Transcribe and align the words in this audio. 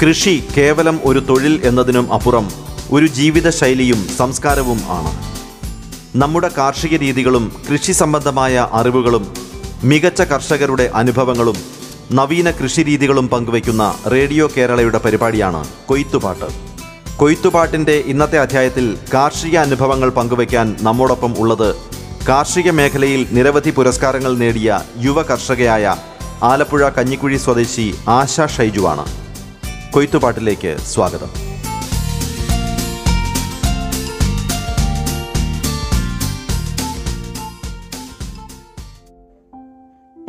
കൃഷി 0.00 0.42
കേവലം 0.56 1.00
ഒരു 1.04 1.20
തൊഴിൽ 1.28 1.60
എന്നതിനും 1.64 2.12
അപ്പുറം 2.12 2.52
ഒരു 2.90 3.06
ജീവിതശൈലിയും 3.06 4.08
സംസ്കാരവും 4.08 4.80
ആണ്. 4.88 5.12
നമ്മുടെ 6.22 6.50
കാർഷിക 6.58 6.96
രീതികളും 6.96 7.52
കൃഷി 7.72 7.92
സംബന്ധമായ 7.92 8.68
അറിവുകളും 8.72 9.34
മികച്ച 9.84 10.22
കർഷകരുടെ 10.22 10.90
അനുഭവങ്ങളും 10.94 11.58
നവീന 12.12 12.50
കൃഷിരീതികളും 12.50 13.28
പങ്കുവയ്ക്കുന്ന 13.28 13.94
റേഡിയോ 14.06 14.50
കേരളയുടെ 14.56 14.98
പരിപാടിയാണ് 14.98 15.66
കൊയ്ത്തുപാട്ട്. 15.86 16.48
കൊയ്ത്തുപാട്ടിന്റെ 17.16 17.96
ഇന്നത്തെ 18.06 18.38
അധ്യായത്തിൽ 18.38 18.98
കാർഷിക 19.14 19.56
അനുഭവങ്ങൾ 19.58 20.10
പങ്കുവയ്ക്കാൻ 20.10 20.76
നമ്മോടൊപ്പം 20.80 21.34
ഉള്ളത് 21.38 21.76
കാർഷിക 22.28 22.70
മേഖലയിൽ 22.70 23.26
നിരവധി 23.30 23.70
പുരസ്കാരങ്ങൾ 23.70 24.36
നേടിയ 24.36 24.80
യുവ 24.98 25.22
കർഷകയായ 25.22 25.96
ആലപ്പുഴ 26.42 26.88
കഞ്ഞിക്കുഴി 26.88 27.36
സ്വദേശി 27.36 27.94
ആശ 28.08 28.40
ഷൈജുവാണ്. 28.56 29.27
കൊയ്ത്തുപാട്ടിലേക്ക് 29.94 30.76
സ്വാഗതം. 30.78 31.30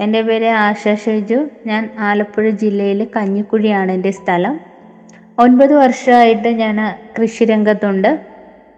എന്റെ 0.01 0.21
പേര് 0.21 0.45
ആശ 0.45 0.83
ഷെജു. 1.05 1.47
ഞാൻ 1.65 1.89
ആലപ്പുഴ 1.99 2.49
ജില്ലയിൽ 2.49 3.07
കഞ്ഞിക്കുഴിയാണ് 3.15 3.91
എന്റെ 3.91 4.11
സ്ഥലം. 4.11 4.59
ഒൻപത് 5.39 5.73
വർഷമായിട്ട് 5.73 6.47
ഞാൻ 6.47 6.77
കൃഷിരംഗത്തുണ്ട് 7.21 8.25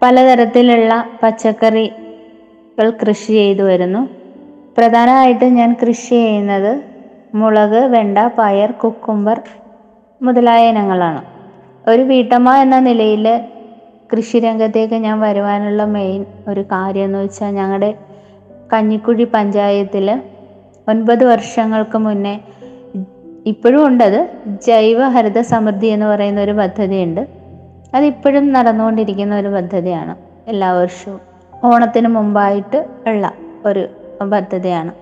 പലതരത്തിലുള്ള 0.02 1.04
പച്ചക്കറികൾ 1.22 2.90
കൃഷി 2.90 3.32
ചെയ്തു 3.32 3.62
വരുന്നു. 3.62 4.08
പ്രധാനമായിട്ട് 4.78 5.44
ഞാൻ 5.44 5.76
കൃഷി 5.82 6.08
ചെയ്യുന്നത് 6.08 6.82
മുളക് 7.34 7.80
വെണ്ട 7.86 8.18
പയർ 8.38 8.70
കുക്കുംബർ 8.70 9.40
മുതലായ 10.22 10.68
ഇനങ്ങളാണ്. 10.68 11.22
ഒരു 11.90 12.02
വീട്ടമ്മ 12.02 12.56
എന്ന 12.56 12.78
നിലയിൽ 12.78 13.40
കൃഷിരംഗത്തേക്ക് 14.12 14.94
ഞാൻ 14.94 15.20
വരുവാനുള്ള 15.20 15.84
മെയിൻ 15.84 16.24
ഒരു 16.48 16.60
കാര്യം 16.60 17.04
എന്ന് 17.04 17.18
വെച്ചാൽ 17.18 17.50
ഞങ്ങളുടെ 17.50 17.94
കഞ്ഞിക്കുഴി 18.72 19.24
പഞ്ചായത്തിൽ 19.34 20.20
ഒൻപത് 20.88 21.24
വർഷങ്ങൾക്ക് 21.24 21.98
മുന്നേ 21.98 22.40
ഇപ്പോഴും 23.46 23.86
ഉണ്ടത് 23.86 24.28
ജൈവ 24.66 25.08
ഹരിത 25.08 25.40
സമൃദ്ധി 25.40 25.86
എന്ന് 25.86 26.06
പറയുന്ന 26.06 26.40
ഒരു 26.40 26.52
പദ്ധതിയുണ്ട്. 26.52 27.26
അതിപ്പോഴും 27.94 28.52
നടന്നുകൊണ്ടിരിക്കുന്ന 28.52 29.34
ഒരു 29.38 29.48
പദ്ധതിയാണ്. 29.48 30.16
എല്ലാ 30.48 30.72
വർഷവും 30.72 31.20
ഓണത്തിന് 31.64 32.08
മുമ്പായിട്ട് 32.08 32.86
ഉള്ള 33.06 33.32
ഒരു 33.66 33.88
പദ്ധതിയാണ്. 34.32 34.92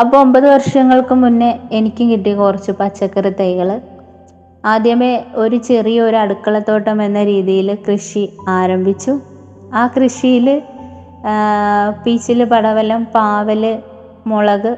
അപ്പോൾ 0.00 0.16
ഒമ്പത് 0.16 0.50
വർഷങ്ങൾക്ക് 0.50 1.14
മുന്നേ 1.14 1.58
എനിക്കും 1.72 2.10
കിട്ടിയ 2.10 2.34
കുറച്ച് 2.34 2.72
പച്ചക്കറി 2.72 3.28
തൈകൾ 3.28 3.80
ആദ്യമേ 4.64 5.12
ഒരു 5.42 5.56
ചെറിയ 5.68 5.98
ഒരു 6.06 6.16
അടുക്കളത്തോട്ടം 6.24 6.98
എന്ന 7.06 7.20
രീതിയിൽ 7.30 7.68
കൃഷി 7.86 8.22
ആരംഭിച്ചു. 8.58 9.12
ആ 9.78 9.82
കൃഷിയിൽ 9.96 10.46
പീച്ചിൽ 12.04 12.40
പടവലം 12.52 13.02
പാവൽ 13.16 13.62
മുളക് 14.30 14.72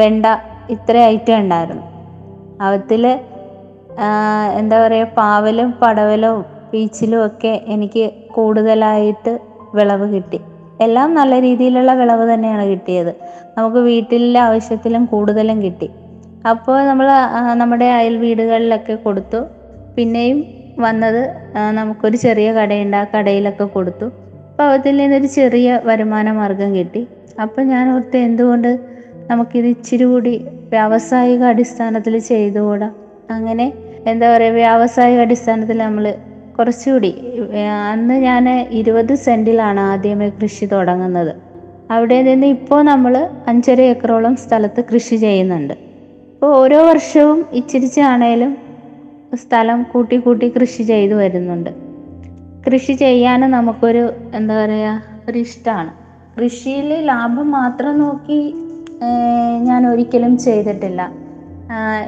വെണ്ട 0.00 0.26
ഇത്ര 0.74 0.96
ഐറ്റം 1.12 1.36
ഉണ്ടായിരുന്നു. 1.42 1.84
അവത്തിൽ 2.66 3.02
എന്താ 4.60 4.76
പറയുക 4.84 5.08
പാവലും 5.20 5.70
പടവലും 5.82 6.36
പീച്ചിലും 6.72 7.20
ഒക്കെ 7.28 7.52
എനിക്ക് 7.74 8.04
കൂടുതലായിട്ട് 8.36 9.32
വിളവ് 9.78 10.06
കിട്ടി. 10.14 10.38
എല്ലാം 10.84 11.08
നല്ല 11.18 11.34
രീതിയിലുള്ള 11.46 11.92
വിളവ് 12.00 12.24
തന്നെയാണ് 12.32 12.64
കിട്ടിയത്. 12.72 13.12
നമുക്ക് 13.56 13.80
വീട്ടിലെ 13.88 14.40
ആവശ്യത്തിലും 14.48 15.02
കൂടുതലും 15.12 15.58
കിട്ടി. 15.64 15.88
അപ്പോൾ 16.48 16.76
നമ്മൾ 16.88 17.06
നമ്മുടെ 17.60 17.88
അയൽ 17.96 18.14
വീടുകളിലൊക്കെ 18.16 18.94
കൊടുത്തു. 18.94 19.40
പിന്നെയും 19.96 20.38
വന്നത് 20.84 21.22
നമുക്കൊരു 21.78 22.16
ചെറിയ 22.16 22.52
കടയുണ്ട്. 22.52 22.96
ആ 22.96 23.04
കടയിലൊക്കെ 23.14 23.64
കൊടുത്തു. 23.64 24.06
അപ്പോൾ 24.50 24.68
അതിൽ 24.76 24.96
നിന്നൊരു 24.96 25.26
ചെറിയ 25.26 25.80
വരുമാന 25.88 26.32
മാർഗം 26.38 26.70
കിട്ടി. 26.76 27.02
അപ്പോൾ 27.42 27.62
ഞാൻ 27.72 27.84
ഓർത്ത് 27.94 28.18
എന്തുകൊണ്ട് 28.28 28.70
നമുക്കിത് 29.30 29.66
ഇച്ചിരി 29.66 30.04
കൂടി 30.04 30.34
വ്യാവസായിക 30.72 31.44
അടിസ്ഥാനത്തിൽ 31.52 32.18
ചെയ്തുകൂടാ? 32.30 32.88
അങ്ങനെ 33.36 33.66
എന്താ 34.10 34.36
പറയുക 34.36 34.54
വ്യാവസായിക 34.54 35.20
അടിസ്ഥാനത്തിൽ 35.20 35.78
നമ്മൾ 35.78 36.14
കുറച്ചുകൂടി 36.56 37.12
അന്ന് 37.92 38.14
ഞാൻ 38.14 38.48
ഇരുപത് 38.80 39.14
സെന്റിലാണ് 39.26 39.80
ആദ്യമേ 39.80 40.28
കൃഷി 40.40 40.66
തുടങ്ങുന്നത്. 40.72 41.32
അവിടെ 41.90 42.22
നിന്ന് 42.22 42.46
ഇപ്പോൾ 42.46 42.82
നമ്മൾ 42.82 43.28
അഞ്ചര 43.48 43.80
ഏക്കറോളം 43.80 44.36
സ്ഥലത്ത് 44.36 44.80
കൃഷി 44.90 45.16
ചെയ്യുന്നുണ്ട്. 45.16 45.74
അപ്പോൾ 46.42 46.52
ഓരോ 46.60 46.76
വർഷവും 46.88 47.38
ഇച്ചിരിച്ചാണേലും 47.58 48.52
സ്ഥലം 49.40 49.78
കൂട്ടി 49.90 50.16
കൂട്ടി 50.26 50.46
കൃഷി 50.54 50.82
ചെയ്തു 50.90 51.14
വരുന്നുണ്ട്. 51.14 51.68
കൃഷി 52.66 52.94
ചെയ്യാൻ 53.02 53.40
നമുക്കൊരു 53.56 54.04
എന്താ 54.38 54.54
പറയുക 54.60 54.94
ഒരു 55.28 55.38
ഇഷ്ടമാണ് 55.46 55.90
കൃഷിയിൽ 56.36 56.88
ലാഭം 57.10 57.50
മാത്രം 57.58 57.92
നോക്കി 58.04 58.40
ഞാൻ 59.68 59.82
ഒരിക്കലും 59.90 60.32
ചെയ്തിട്ടില്ല. 60.46 61.00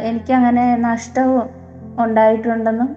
എനിക്കങ്ങനെ 0.09 0.64
നഷ്ടവും 0.88 1.44
ഉണ്ടായിട്ടുണ്ടെന്നും 2.04 2.91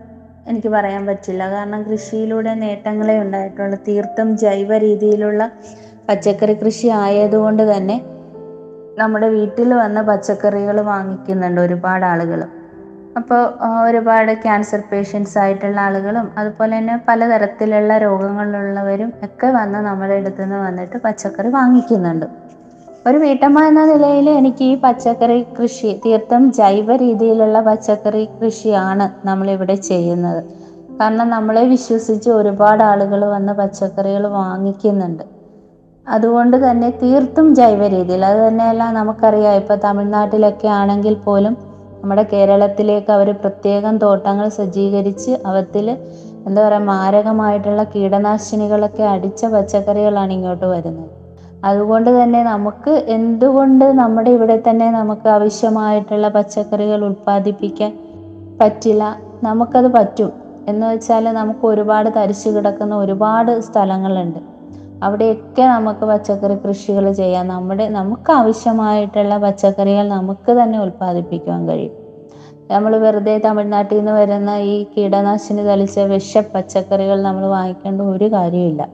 എനിക്ക് 0.47 0.72
പറയാൻ 0.78 1.06
പറ്റില്ല. 1.09 1.44
കാരണം 1.56 1.84
കൃഷിയിലൂടെ 1.91 2.53
നേട്ടങ്ങളെ 2.63 3.17
ഉണ്ടായിട്ടുള്ളൂ. 3.25 3.79
തീർത്തും 3.90 4.31
ജൈവ 4.46 4.78
രീതിയിലുള്ള 4.88 5.52
പച്ചക്കറി 6.09 6.57
കൃഷി 6.66 6.88
ആയതുകൊണ്ട് 7.03 7.66
തന്നെ 7.73 8.00
നമ്മുടെ 9.00 9.28
വീട്ടിൽ 9.29 9.73
വന്ന 9.73 10.01
പച്ചക്കറികൾ 10.01 10.81
വാങ്ങിക്കുന്നുണ്ട് 10.81 11.61
ഒരുപാട് 11.61 12.06
ആളുകൾ. 12.06 12.41
അപ്പോൾ 13.17 13.41
ഒരുപാട് 13.88 14.31
ക്യാൻസർ 14.44 14.81
പേഷ്യൻസ് 14.91 15.38
ആയിട്ടുള്ള 15.38 15.79
ആളുകളും 15.79 16.31
അതുപോലെ 16.38 16.78
തന്നെ 16.78 16.95
പലതരത്തിലുള്ള 17.07 17.97
രോഗങ്ങളുള്ളവരും 17.97 19.13
ഒക്കെ 19.23 19.47
വന്ന് 19.47 19.79
നമ്മുടെ 19.79 20.16
അടുത്ത് 20.16 20.44
നിന്ന് 20.44 20.55
വന്നിട്ട് 20.55 20.97
പച്ചക്കറി 20.97 21.47
വാങ്ങിക്കുന്നുണ്ട്. 21.47 22.25
ഒരു 23.07 23.17
വീട്ടമ്മ 23.17 23.59
എന്ന 23.67 23.85
നിലയിൽ 23.85 24.29
എനിക്ക് 24.29 24.63
ഈ 24.63 24.75
പച്ചക്കറി 24.75 25.39
കൃഷി 25.57 26.01
തീർത്ഥം 26.05 26.51
ജൈവ 26.51 26.95
രീതിയിലുള്ള 26.95 27.61
പച്ചക്കറി 27.61 28.29
കൃഷിയാണ് 28.39 29.28
നമ്മളിവിടെ 29.28 29.75
ചെയ്യുന്നത്. 29.89 30.41
കാരണം 31.01 31.29
നമ്മളെ 31.29 31.63
വിശ്വസിച്ച് 31.63 32.29
ഒരുപാട് 32.29 32.84
ആളുകൾ 32.84 33.25
വന്ന് 33.25 33.53
പച്ചക്കറികൾ 33.53 34.28
വാങ്ങിക്കുന്നുണ്ട്. 34.28 35.34
അതുകൊണ്ട് 36.07 36.69
തന്നെ 36.69 36.89
തീർത്തും 36.89 37.55
ജൈവ 37.55 37.88
രീതിയിൽ 37.88 38.25
അത് 38.25 38.47
തന്നെയല്ല 38.47 38.91
നമുക്കറിയാം 38.91 39.53
ഇപ്പോൾ 39.53 39.75
തമിഴ്നാട്ടിലൊക്കെ 39.75 40.67
ആണെങ്കിൽ 40.67 41.13
പോലും 41.13 41.57
നമ്മുടെ 42.01 42.23
കേരളത്തിലേക്ക് 42.33 43.11
അവർ 43.11 43.31
പ്രത്യേകം 43.31 43.97
തോട്ടങ്ങൾ 43.97 44.49
സജ്ജീകരിച്ച് 44.49 45.31
അവത്തിൽ 45.45 45.89
എന്താ 46.47 46.67
പറയുക 46.67 46.81
മാരകമായിട്ടുള്ള 46.81 47.83
കീടനാശിനികളൊക്കെ 47.83 49.03
അടിച്ച 49.03 49.45
പച്ചക്കറികളാണ് 49.45 50.33
ഇങ്ങോട്ട് 50.33 50.66
വരുന്നത്. 50.66 51.09
അതുകൊണ്ട് 51.66 52.23
തന്നെ 52.23 52.43
നമുക്ക് 52.43 52.89
എന്തുകൊണ്ട് 52.89 53.85
നമ്മുടെ 53.85 54.29
ഇവിടെ 54.29 54.63
തന്നെ 54.69 54.91
നമുക്ക് 54.91 55.27
ആവശ്യമായിട്ടുള്ള 55.29 56.27
പച്ചക്കറികൾ 56.27 57.05
ഉൽപ്പാദിപ്പിക്കാൻ 57.05 57.93
പറ്റില്ല? 58.61 59.17
നമുക്കത് 59.43 59.87
പറ്റും. 59.87 60.31
എന്ന് 60.67 60.85
വെച്ചാൽ 60.87 61.33
നമുക്ക് 61.33 61.66
ഒരുപാട് 61.66 62.09
തരിച്ചു 62.16 62.49
കിടക്കുന്ന 62.49 62.96
ഒരുപാട് 62.96 63.61
സ്ഥലങ്ങളുണ്ട്. 63.61 64.54
അവിടെയൊക്കെ 65.03 65.64
നമുക്ക് 65.64 66.06
പച്ചക്കറി 66.06 66.56
കൃഷികൾ 66.56 67.12
ചെയ്യാം. 67.12 67.47
നമ്മുടെ 67.47 67.90
നമുക്ക് 67.90 68.32
ആവശ്യമായിട്ടുള്ള 68.32 69.38
പച്ചക്കറികൾ 69.38 70.08
നമുക്ക് 70.08 70.52
തന്നെ 70.52 70.80
ഉൽപ്പാദിപ്പിക്കാൻ 70.80 71.70
കഴിയും. 71.70 71.94
നമ്മൾ 72.72 72.97
വെറുതെ 72.97 73.38
തമിഴ്നാട്ടിൽ 73.38 73.97
നിന്ന് 73.97 74.12
വരുന്ന 74.12 74.58
ഈ 74.58 74.84
കീടനാശിനി 74.84 75.62
തളിച്ച 75.62 76.00
വിഷ 76.00 76.38
പച്ചക്കറികൾ 76.38 77.22
നമ്മൾ 77.22 77.46
വാങ്ങിക്കേണ്ട 77.46 78.02
ഒരു 78.02 78.26
കാര്യമില്ല 78.26 78.88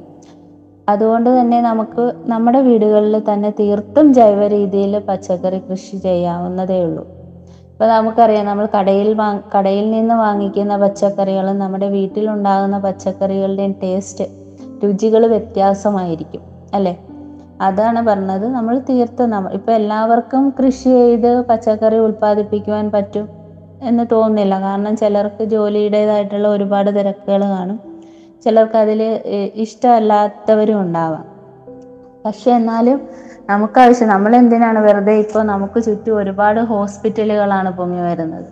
അതുകൊണ്ട് 0.89 1.29
തന്നെ 1.39 1.61
നമുക്ക് 1.61 2.13
നമ്മുടെ 2.25 2.61
വീടുകളിൽ 2.61 3.23
തന്നെ 3.29 3.49
തീർത്തും 3.59 4.13
ജൈവ 4.13 4.47
രീതിയിൽ 4.47 4.99
പച്ചക്കറി 4.99 5.57
കൃഷി 5.57 5.97
ചെയ്യാവുന്നതേ 5.97 6.83
ഉള്ളൂ. 6.83 7.03
ഇപ്പോൾ 7.71 7.87
നമുക്കറിയാം 7.87 8.45
നമ്മൾ 8.45 8.67
കടയിൽ 8.79 9.17
കടയിൽ 9.55 9.91
നിന്ന് 9.91 10.15
വാങ്ങിക്കുന്ന 10.15 10.77
പച്ചക്കറികളും 10.77 11.59
നമ്മുടെ 11.59 11.87
വീട്ടിലുണ്ടാകുന്ന 11.87 12.77
പച്ചക്കറികളുടെയും 12.77 13.75
ടേസ്റ്റ് 13.83 14.40
രുചികൾ 14.83 15.27
വ്യത്യാസമായിരിക്കും 15.27 16.41
അല്ലേ? 16.73 16.93
അതാണ് 17.61 18.05
പറഞ്ഞത്. 18.07 18.47
നമ്മൾ 18.47 18.79
തീർത്ത് 18.89 19.25
നമ്മൾ 19.25 19.51
ഇപ്പം 19.53 19.73
എല്ലാവർക്കും 19.73 20.53
കൃഷി 20.59 20.89
ചെയ്ത് 20.89 21.41
പച്ചക്കറി 21.41 21.97
ഉൽപ്പാദിപ്പിക്കുവാൻ 21.97 22.91
പറ്റും 22.91 23.29
എന്ന് 23.81 24.03
തോന്നുന്നില്ല. 24.11 24.59
കാരണം 24.59 24.97
ചിലർക്ക് 24.97 25.43
ജോലിയുടേതായിട്ടുള്ള 25.43 26.47
ഒരുപാട് 26.47 26.89
തിരക്കുകൾ 26.99 27.41
കാണും. 27.45 27.79
ചിലർക്ക് 28.43 28.77
അതിൽ 28.77 29.01
ഇഷ്ടമല്ലാത്തവരും 29.55 30.81
ഉണ്ടാവാം. 30.81 31.25
പക്ഷെ 32.25 32.51
എന്നാലും 32.51 33.01
നമുക്കാവശ്യം 33.49 34.07
നമ്മൾ 34.07 34.35
എന്തിനാണ് 34.35 34.79
വെറുതെ 34.79 35.13
ഇപ്പോൾ 35.13 35.43
നമുക്ക് 35.43 35.83
ചുറ്റും 35.83 36.17
ഒരുപാട് 36.17 36.59
ഹോസ്പിറ്റലുകളാണ് 36.59 37.77
പൊങ്ങി 37.77 38.01
വരുന്നത്? 38.01 38.45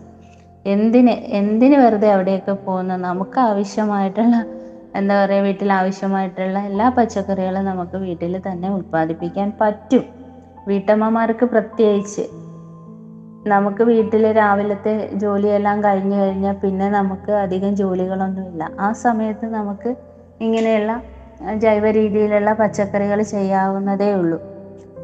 എന്തിന് 0.65 1.09
എന്തിന് 1.09 1.75
വെറുതെ 1.75 2.11
അവിടെയൊക്കെ 2.11 2.51
പോകുന്നത്? 2.51 3.01
നമുക്ക് 3.01 3.39
ആവശ്യമായിട്ടുള്ള 3.39 4.45
എന്താ 4.95 5.25
പറയുക 5.25 5.43
വീട്ടിൽ 5.43 5.73
ആവശ്യമായിട്ടുള്ള 5.73 6.59
എല്ലാ 6.59 6.89
പച്ചക്കറികളും 6.89 7.65
നമുക്ക് 7.65 7.97
വീട്ടിൽ 7.97 8.41
തന്നെ 8.51 8.69
ഉൽപ്പാദിപ്പിക്കാൻ 8.69 9.53
പറ്റും. 9.61 10.03
വീട്ടമ്മമാർക്ക് 10.67 11.45
പ്രത്യേകിച്ച്. 11.45 12.21
നമുക്ക് 13.47 13.83
വീട്ടിൽ 13.83 14.31
രാവിലത്തെ 14.31 15.09
ജോലിയെല്ലാം 15.13 15.83
കഴിഞ്ഞു 15.83 16.15
കഴിഞ്ഞാൽ 16.15 16.53
പിന്നെ 16.53 16.89
നമുക്ക് 16.89 17.31
അധികം 17.31 17.75
ജോലികളൊന്നുമില്ല. 17.75 18.71
ആ 18.79 18.91
സമയത്ത് 18.91 19.45
നമുക്ക് 19.45 19.95
ഇങ്ങനെയുള്ള 20.41 21.01
ജൈവ 21.55 21.89
രീതിയിലുള്ള 21.89 22.53
പച്ചക്കറികൾ 22.53 23.21
ചെയ്യാവുന്നതേ 23.21 24.13
ഉള്ളൂ. 24.13 24.41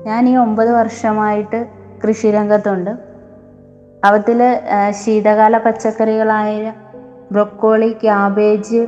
ഞാൻ 0.05 0.29
ഈ 0.29 0.35
ഒമ്പത് 0.35 0.71
വർഷമായിട്ട് 0.71 1.67
കൃഷിരംഗത്തുണ്ട് 2.03 3.15
അവത്തിൽ 4.05 4.43
ശീതകാല 4.89 5.57
പച്ചക്കറികളായ 5.57 6.73
ബ്രൊക്കോളി 7.31 7.95
ക്യാബേജ് 8.03 8.87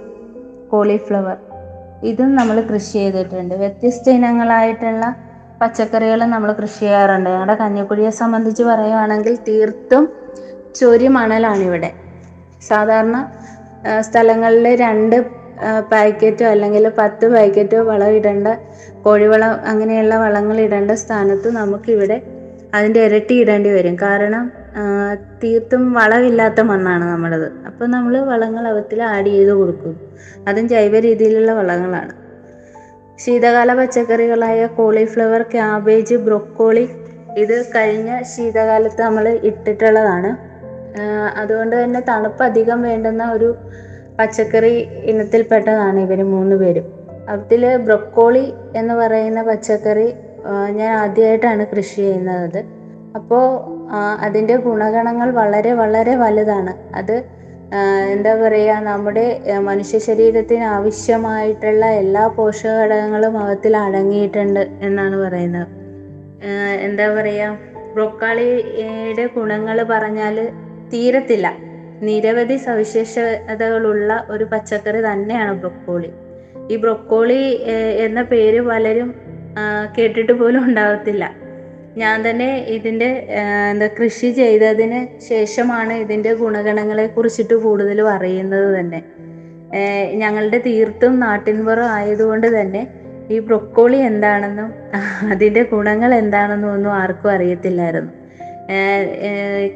കോളിഫ്ലവർ. 0.72 1.38
ഇതും 2.10 2.30
നമ്മൾ 2.40 2.58
കൃഷി 2.72 2.94
ചെയ്തിട്ടുണ്ട്. 3.00 3.54
വ്യത്യസ്ത 3.64 4.10
ഇനങ്ങളായിട്ടുള്ള 4.18 5.06
പച്ചക്കറികൾ 5.62 6.20
നമ്മൾ 6.34 6.50
കൃഷി 6.60 6.80
ചെയ്യാറുണ്ട്. 6.80 7.30
ഞങ്ങളുടെ 7.30 7.56
കഞ്ഞിക്കുഴിയെ 7.56 8.12
സംബന്ധിച്ച് 8.22 8.64
പറയുവാണെങ്കിൽ 8.64 9.36
തീർത്തും 9.48 10.04
ചൊരി 10.80 11.08
സാധാരണ 12.70 13.18
സ്ഥലങ്ങളിൽ 14.08 14.68
രണ്ട് 14.86 15.18
പാക്കറ്റോ 15.92 16.46
അല്ലെങ്കിൽ 16.54 16.84
പത്ത് 16.98 17.26
പാക്കറ്റോ 17.34 17.80
വളം 17.90 18.12
ഇടേണ്ട 18.18 18.48
കോഴിവളം 19.06 19.52
അങ്ങനെയുള്ള 19.72 20.16
വളങ്ങൾ 20.24 20.58
ഇടേണ്ട 20.66 20.92
സ്ഥാനത്ത് 21.04 21.50
നമുക്കിവിടെ 21.56 22.18
അതിന്റെ 22.74 23.02
ഇരട്ടി 23.08 23.36
ഇടേണ്ടി 23.44 23.70
വരും. 23.70 23.96
കാരണം 24.06 24.44
തീർത്തും 25.44 25.94
വളമില്ലാത്ത 25.94 26.60
മണ്ണാണ് 26.62 27.06
നമ്മുടേത് 27.06 27.50
അപ്പോൾ 27.68 27.88
നമ്മൾ 27.88 28.18
വളങ്ങൾ 28.32 28.68
അവത്തിൽ 28.68 29.04
ആഡ് 29.04 29.26
ചെയ്ത് 29.26 29.52
കൊടുക്കും. 29.52 29.94
അതും 30.48 30.70
ജൈവ 30.70 31.00
രീതിയിലുള്ള 31.00 31.52
വളങ്ങളാണ്. 31.52 32.14
ശീതകാല 33.20 33.74
പച്ചക്കറികളായ 33.74 34.66
കോളിഫ്ലവർ 34.66 35.42
ക്യാബേജ് 35.42 36.16
ബ്രൊക്കോളി 36.16 36.90
ഇത് 37.38 37.66
കഴിഞ്ഞ 37.76 38.22
ശീതകാലത്ത് 38.22 39.02
നമ്മൾ 39.02 39.40
ഇട്ടിട്ടുള്ളതാണ്. 39.50 40.30
അതുകൊണ്ട് 41.36 41.84
തന്നെ 41.84 42.00
തണുപ്പ് 42.10 42.44
അധികം 42.44 42.82
വേണ്ടുന്ന 42.82 43.32
ഒരു 43.32 43.56
പച്ചക്കറി 44.20 44.76
ഇനത്തിൽപ്പെട്ടതാണ് 45.12 46.00
ഇവർ 46.00 46.24
മൂന്ന് 46.36 46.56
പേരും. 46.56 46.86
അതിൽ 47.30 47.78
ബ്രൊക്കോളി 47.78 48.54
എന്ന് 48.76 48.94
പറയുന്ന 48.94 49.42
പച്ചക്കറി 49.42 50.14
ഞാൻ 50.72 50.92
ആദ്യമായിട്ടാണ് 50.98 51.64
കൃഷി 51.76 51.96
ചെയ്യുന്നത്. 52.02 52.60
അപ്പോൾ 53.16 53.44
അതിന്റെ 54.20 54.56
ഗുണഗണങ്ങൾ 54.56 55.30
വളരെ 55.32 55.74
വളരെ 55.74 56.16
വലുതാണ്. 56.16 56.96
അത് 56.96 57.16
എന്താ 58.12 58.34
പറയുക 58.36 58.74
നമ്മുടെ 58.74 59.42
മനുഷ്യ 59.60 60.00
ശരീരത്തിന് 60.00 60.64
ആവശ്യമായിട്ടുള്ള 60.64 61.86
എല്ലാ 61.86 62.28
പോഷക 62.28 62.70
ഘടകങ്ങളും 62.70 63.38
അവത്തിൽ 63.38 63.78
അടങ്ങിയിട്ടുണ്ട് 63.78 64.60
എന്നാണ് 64.60 65.16
പറയുന്നത്. 65.16 65.68
എന്താ 66.82 67.08
പറയുക 67.10 67.58
ബ്രൊക്കാളിയുടെ 67.94 69.26
ഗുണങ്ങൾ 69.36 69.84
പറഞ്ഞാൽ 69.84 70.52
തീരത്തില്ല. 70.94 71.48
നിരവധി 72.02 72.58
സവിശേഷതകളുള്ള 72.58 74.26
ഒരു 74.30 74.44
പച്ചക്കറി 74.44 75.02
തന്നെയാണ് 75.02 75.54
ബ്രൊക്കോളി. 75.60 76.12
ഈ 76.72 76.76
ബ്രൊക്കോളി 76.76 77.42
എന്ന 78.06 78.22
പേര് 78.22 78.62
പലരും 78.62 79.16
കേട്ടിട്ട് 79.98 80.32
പോലും 80.32 80.64
ഉണ്ടാവത്തില്ല. 80.64 81.47
ഞാൻ 82.02 82.18
തന്നെ 82.30 82.48
ഇതിന്റെ 82.76 83.10
എന്താ 83.72 83.88
കൃഷി 84.00 84.30
ചെയ്തതിന് 84.32 85.00
ശേഷമാണ് 85.30 85.94
ഇതിന്റെ 85.94 86.34
ഗുണഗണങ്ങളെ 86.34 87.06
കുറിച്ചിട്ട് 87.08 87.54
കൂടുതലും 87.54 88.10
അറിയുന്നത് 88.12 88.80
തന്നെ. 88.80 89.00
ഞങ്ങളുടെ 90.14 90.60
തീർത്തും 90.68 91.14
നാട്ടിൻപുറം 91.20 91.90
ആയതുകൊണ്ട് 91.98 92.48
തന്നെ 92.62 92.82
ഈ 93.32 93.40
ബ്രൊക്കോളി 93.40 93.98
എന്താണെന്നും 94.10 94.70
അതിന്റെ 95.32 95.64
ഗുണങ്ങൾ 95.72 96.12
എന്താണെന്നും 96.16 96.70
ഒന്നും 96.74 96.92
ആർക്കും 96.94 97.32
അറിയത്തില്ലായിരുന്നു. 97.32 98.12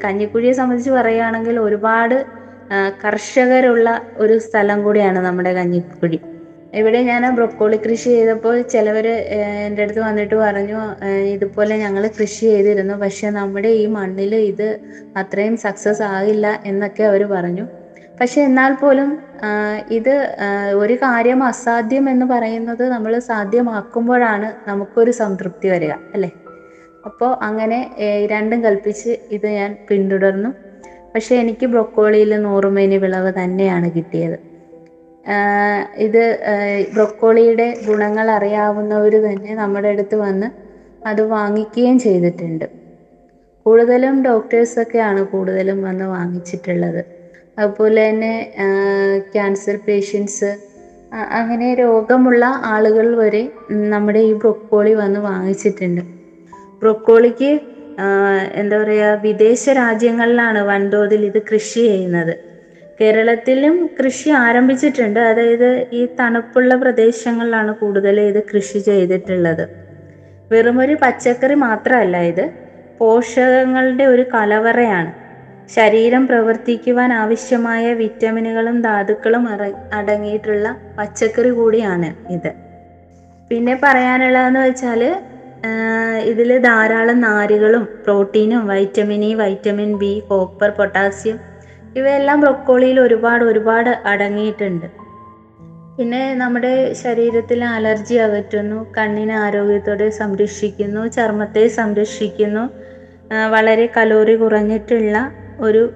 കഞ്ഞിക്കുഴിയെ 0.04 0.54
സംബന്ധിച്ച് 0.54 0.92
പറയുകയാണെങ്കിൽ 0.92 1.60
ഒരുപാട് 1.60 2.18
കർഷകരുള്ള 3.04 3.88
ഒരു 4.18 4.36
സ്ഥലം 4.40 4.84
കൂടിയാണ് 4.84 5.20
നമ്മുടെ 5.20 5.54
കഞ്ഞിക്കുഴി. 5.54 6.20
ഇവിടെ 6.80 7.00
ഞാൻ 7.02 7.24
ബ്രൊക്കോളി 7.38 7.78
കൃഷി 7.86 8.10
ചെയ്തപ്പോൾ 8.16 8.56
ചിലവർ 8.74 9.08
എന്റെ 9.66 9.82
അടുത്ത് 9.84 10.02
വന്നിട്ട് 10.08 10.36
പറഞ്ഞു 10.36 10.80
ഇതുപോലെ 11.34 11.74
ഞങ്ങൾ 11.78 12.04
കൃഷി 12.18 12.46
ചെയ്തിരുന്നു 12.52 12.94
പക്ഷെ 12.94 13.30
നമ്മുടെ 13.40 13.70
ഈ 13.82 13.86
മണ്ണിൽ 13.96 14.34
ഇത് 14.52 14.68
അത്രയും 15.22 15.56
സക്സസ് 15.58 16.04
ആകില്ല 16.16 16.48
എന്നൊക്കെ 16.66 17.04
അവർ 17.04 17.24
പറഞ്ഞു. 17.34 17.66
പക്ഷെ 18.20 18.40
എന്നാൽ 18.48 18.72
പോലും 18.82 19.10
ഇത് 19.98 20.14
ഒരു 20.82 20.96
കാര്യം 21.04 21.40
അസാധ്യം 21.44 22.06
എന്ന് 22.10 22.26
പറയുന്നത് 22.26 22.84
നമ്മൾ 22.90 23.14
സാധ്യമാക്കുമ്പോഴാണ് 23.20 24.50
നമുക്കൊരു 24.70 25.12
സംതൃപ്തി 25.12 25.68
വരിക 25.68 25.94
അല്ലേ? 26.16 26.30
അപ്പോൾ 27.06 27.32
അങ്ങനെ 27.48 27.80
രണ്ടും 28.32 28.60
കൽപ്പിച്ച് 28.64 29.12
ഇത് 29.32 29.48
ഞാൻ 29.48 29.72
പിന്തുടർന്നു. 29.90 30.52
പക്ഷെ 31.16 31.34
എനിക്ക് 31.36 31.66
ബ്രൊക്കോളിയിൽ 31.66 32.32
നൂറുമേനി 32.46 32.98
വിളവ് 32.98 33.32
തന്നെയാണ് 33.42 33.88
കിട്ടിയത്. 33.96 34.38
ഇത് 36.06 36.24
ബ്രൊക്കോളിയുടെ 36.94 37.68
ഗുണങ്ങൾ 37.88 38.28
അറിയാവുന്നവർ 38.38 39.14
തന്നെ 39.28 39.52
നമ്മുടെ 39.62 39.90
അടുത്ത് 39.94 40.18
വന്ന് 40.26 40.48
അത് 41.02 41.22
വാങ്ങിക്കുകയും 41.36 41.98
ചെയ്തിട്ടുണ്ട്. 42.06 42.66
കൂടുതലും 43.66 44.16
ഡോക്ടേഴ്സ് 44.28 44.28
ഡോക്ടേഴ്സൊക്കെയാണ് 44.28 45.22
കൂടുതലും 45.32 45.80
വന്ന് 45.88 46.06
വാങ്ങിച്ചിട്ടുള്ളത്. 46.16 47.02
അതുപോലെ 47.58 48.02
തന്നെ 48.10 48.34
ക്യാൻസർ 49.34 49.76
പേഷ്യൻസ് 49.88 50.50
അങ്ങനെ 51.40 51.68
രോഗമുള്ള 51.82 52.46
ആളുകൾ 52.74 53.08
വരെ 53.22 53.44
നമ്മുടെ 53.94 54.22
ഈ 54.30 54.32
ബ്രൊക്കോളി 54.42 54.94
വന്ന് 55.02 55.20
വാങ്ങിച്ചിട്ടുണ്ട്. 55.30 56.02
ബ്രൊക്കോളിക്ക് 56.82 57.52
എന്താ 58.62 58.76
പറയുക 58.84 59.10
വിദേശ 59.26 59.64
രാജ്യങ്ങളിലാണ് 59.82 60.60
വൻതോതിൽ 60.70 61.22
ഇത് 61.30 61.40
കൃഷി 61.50 61.82
ചെയ്യുന്നത്. 61.90 62.34
കേരളത്തിലും 63.02 63.90
കൃഷി 64.00 64.30
ആരംഭിച്ചിട്ടുണ്ട്. 64.30 65.20
അതായത് 65.20 65.70
ഈ 65.94 66.08
തണുപ്പുള്ള 66.20 66.76
പ്രദേശങ്ങളിലാണ് 66.76 67.74
കൂടുതൽ 67.74 68.20
ഇത് 68.22 68.44
കൃഷി 68.44 68.80
ചെയ്തിട്ടുള്ളത്. 68.80 69.64
വെറുമൊരു 70.52 70.98
പച്ചക്കറി 71.02 71.54
മാത്രമല്ല 71.54 72.18
ഇത്. 72.22 72.46
പോഷകങ്ങളുടെ 73.00 74.04
ഒരു 74.06 74.26
കലവറയാണ്. 74.34 75.12
ശരീരം 75.70 76.28
പ്രവർത്തിക്കുവാൻ 76.28 77.14
ആവശ്യമായ 77.14 77.94
വിറ്റമിനുകളും 77.94 78.82
ധാതുക്കളും 78.82 79.48
അട- 79.48 79.76
അടങ്ങിയിട്ടുള്ള 79.94 80.66
പച്ചക്കറി 80.98 81.50
കൂടിയാണ് 81.50 82.10
ഇത്. 82.30 82.52
പിന്നെ 83.52 83.80
പറയാനുള്ളതെന്ന് 83.84 84.60
വെച്ചാൽ 84.60 85.02
ഇതിൽ 86.24 86.58
ധാരാളം 86.60 87.22
നാരുകളും 87.22 87.84
പ്രോട്ടീനും 88.04 88.68
vitamin 88.68 89.26
E 89.26 89.34
vitamin 89.34 89.98
B 89.98 90.24
copper 90.30 90.70
potassium 90.70 91.38
ഇവയെല്ലാം 91.98 92.42
ബ്രൊക്കോളിയിൽ 92.42 93.00
ഒരുപാട് 93.00 93.44
ഒരുപാട് 93.44 93.90
അടങ്ങിയിട്ടുണ്ട്. 94.06 94.88
പിന്നെ 95.98 96.36
നമ്മുടെ 96.36 96.94
ശരീരത്തിലെ 96.94 97.66
അലർജി 97.66 98.16
അകറ്റുന്നു 98.16 98.94
കണ്ണിനെ 98.98 99.36
ആരോഗ്യത്തോടെ 99.36 100.10
സംരക്ഷിക്കുന്നു 100.10 101.08
ചർമ്മത്തെ 101.08 101.68
സംരക്ഷിക്കുന്നു 101.68 102.64
വളരെ 103.50 103.86
കലോറി 103.98 104.36
കുറഞ്ഞിട്ടുള്ള 104.36 105.32
ഒരു 105.60 105.94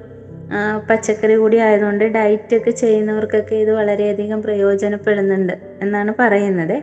പച്ചക്കറി 0.90 1.36
കൂടി 1.36 1.58
ആയതുകൊണ്ട് 1.58 2.04
ഡയറ്റൊക്കെ 2.06 2.72
ചെയ്യുന്നവർക്കൊക്കെ 2.72 3.56
ഇത് 3.56 3.72
വളരെയധികം 3.72 4.42
പ്രയോജനപ്പെടുന്നുണ്ട് 4.42 5.54
എന്നാണ് 5.82 6.12
പറയുന്നത്. 6.20 6.76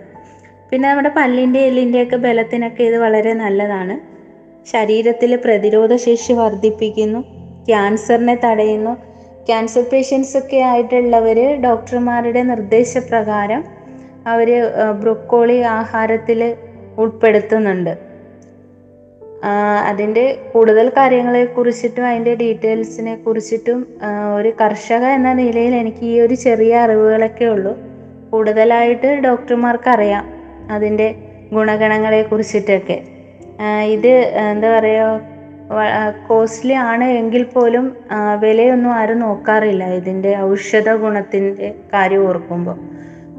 പിന്നെ 0.71 0.89
നമ്മുടെ 0.89 1.13
പല്ലിന്റെ 1.17 1.61
എല്ലിന്റെയൊക്കെ 1.61 2.17
ബലത്തിനൊക്കെ 2.17 2.83
ഇത് 2.83 2.97
വളരെ 2.97 3.33
നല്ലതാണ്. 3.33 3.95
ശരീരത്തിലെ 4.67 5.37
പ്രതിരോധ 5.37 5.95
ശേഷി 5.97 6.33
വർദ്ധിപ്പിക്കുന്നു. 6.33 7.42
ക്യാൻസറിനെ 7.69 8.39
തടയുന്നു. 8.45 8.97
ക്യാൻസർ 9.47 9.85
പേഷ്യൻസ് 9.93 10.39
ഒക്കെ 10.39 10.57
ആയിട്ടുള്ളവർ 10.57 11.39
ഡോക്ടർമാരുടെ 11.63 12.43
നിർദ്ദേശപ്രകാരം 12.43 13.65
അവർ 14.27 14.49
ബ്രൊക്കോളി 15.01 15.59
ആഹാരത്തിൽ 15.59 16.57
ഉൾപ്പെടുത്തുന്നുണ്ട്. 16.99 18.13
അതിന്റെ 19.87 20.25
കൂടുതൽ 20.53 20.89
കാര്യങ്ങളെ 20.89 21.45
കുറിച്ചിട്ടും 21.45 22.07
അതിന്റെ 22.07 22.35
ഡീറ്റെയിൽസിനെ 22.35 23.15
കുറിച്ചിട്ടും 23.17 23.87
ഒരു 24.37 24.53
കർഷക 24.61 25.05
എന്ന 25.07 25.33
നിലയിൽ 25.33 25.75
എനിക്ക് 25.75 26.05
ഈ 26.05 26.21
ഒരു 26.21 26.35
ചെറിയ 26.35 26.77
അറിവുകളൊക്കെ 26.77 27.45
ഉള്ളൂ. 27.45 27.73
കൂടുതലായിട്ട് 28.31 29.09
ഡോക്ടർമാർക്ക് 29.25 29.91
അറിയാം 29.91 30.27
അതിന്റെ 30.71 31.15
ഗുണഗണങ്ങളെ 31.53 32.23
കുറിച്ചിട്ടൊക്കെ. 32.23 32.99
ഇത് 33.87 34.13
എന്താ 34.53 34.79
പറയുക 34.79 35.32
കോസ്റ്റ്ലി 36.29 36.75
ആണ് 36.85 37.05
എങ്കിൽ 37.13 37.43
പോലും 37.45 37.87
വിലയൊന്നും 38.39 38.93
ആരും 38.93 39.19
നോക്കാറില്ല 39.19 39.85
ഇതിന്റെ 39.93 40.33
ഔഷധ 40.43 40.91
ഗുണത്തിന്റെ 40.95 41.69
കാര്യം 41.95 42.25
ഓർക്കുമ്പോൾ 42.27 42.79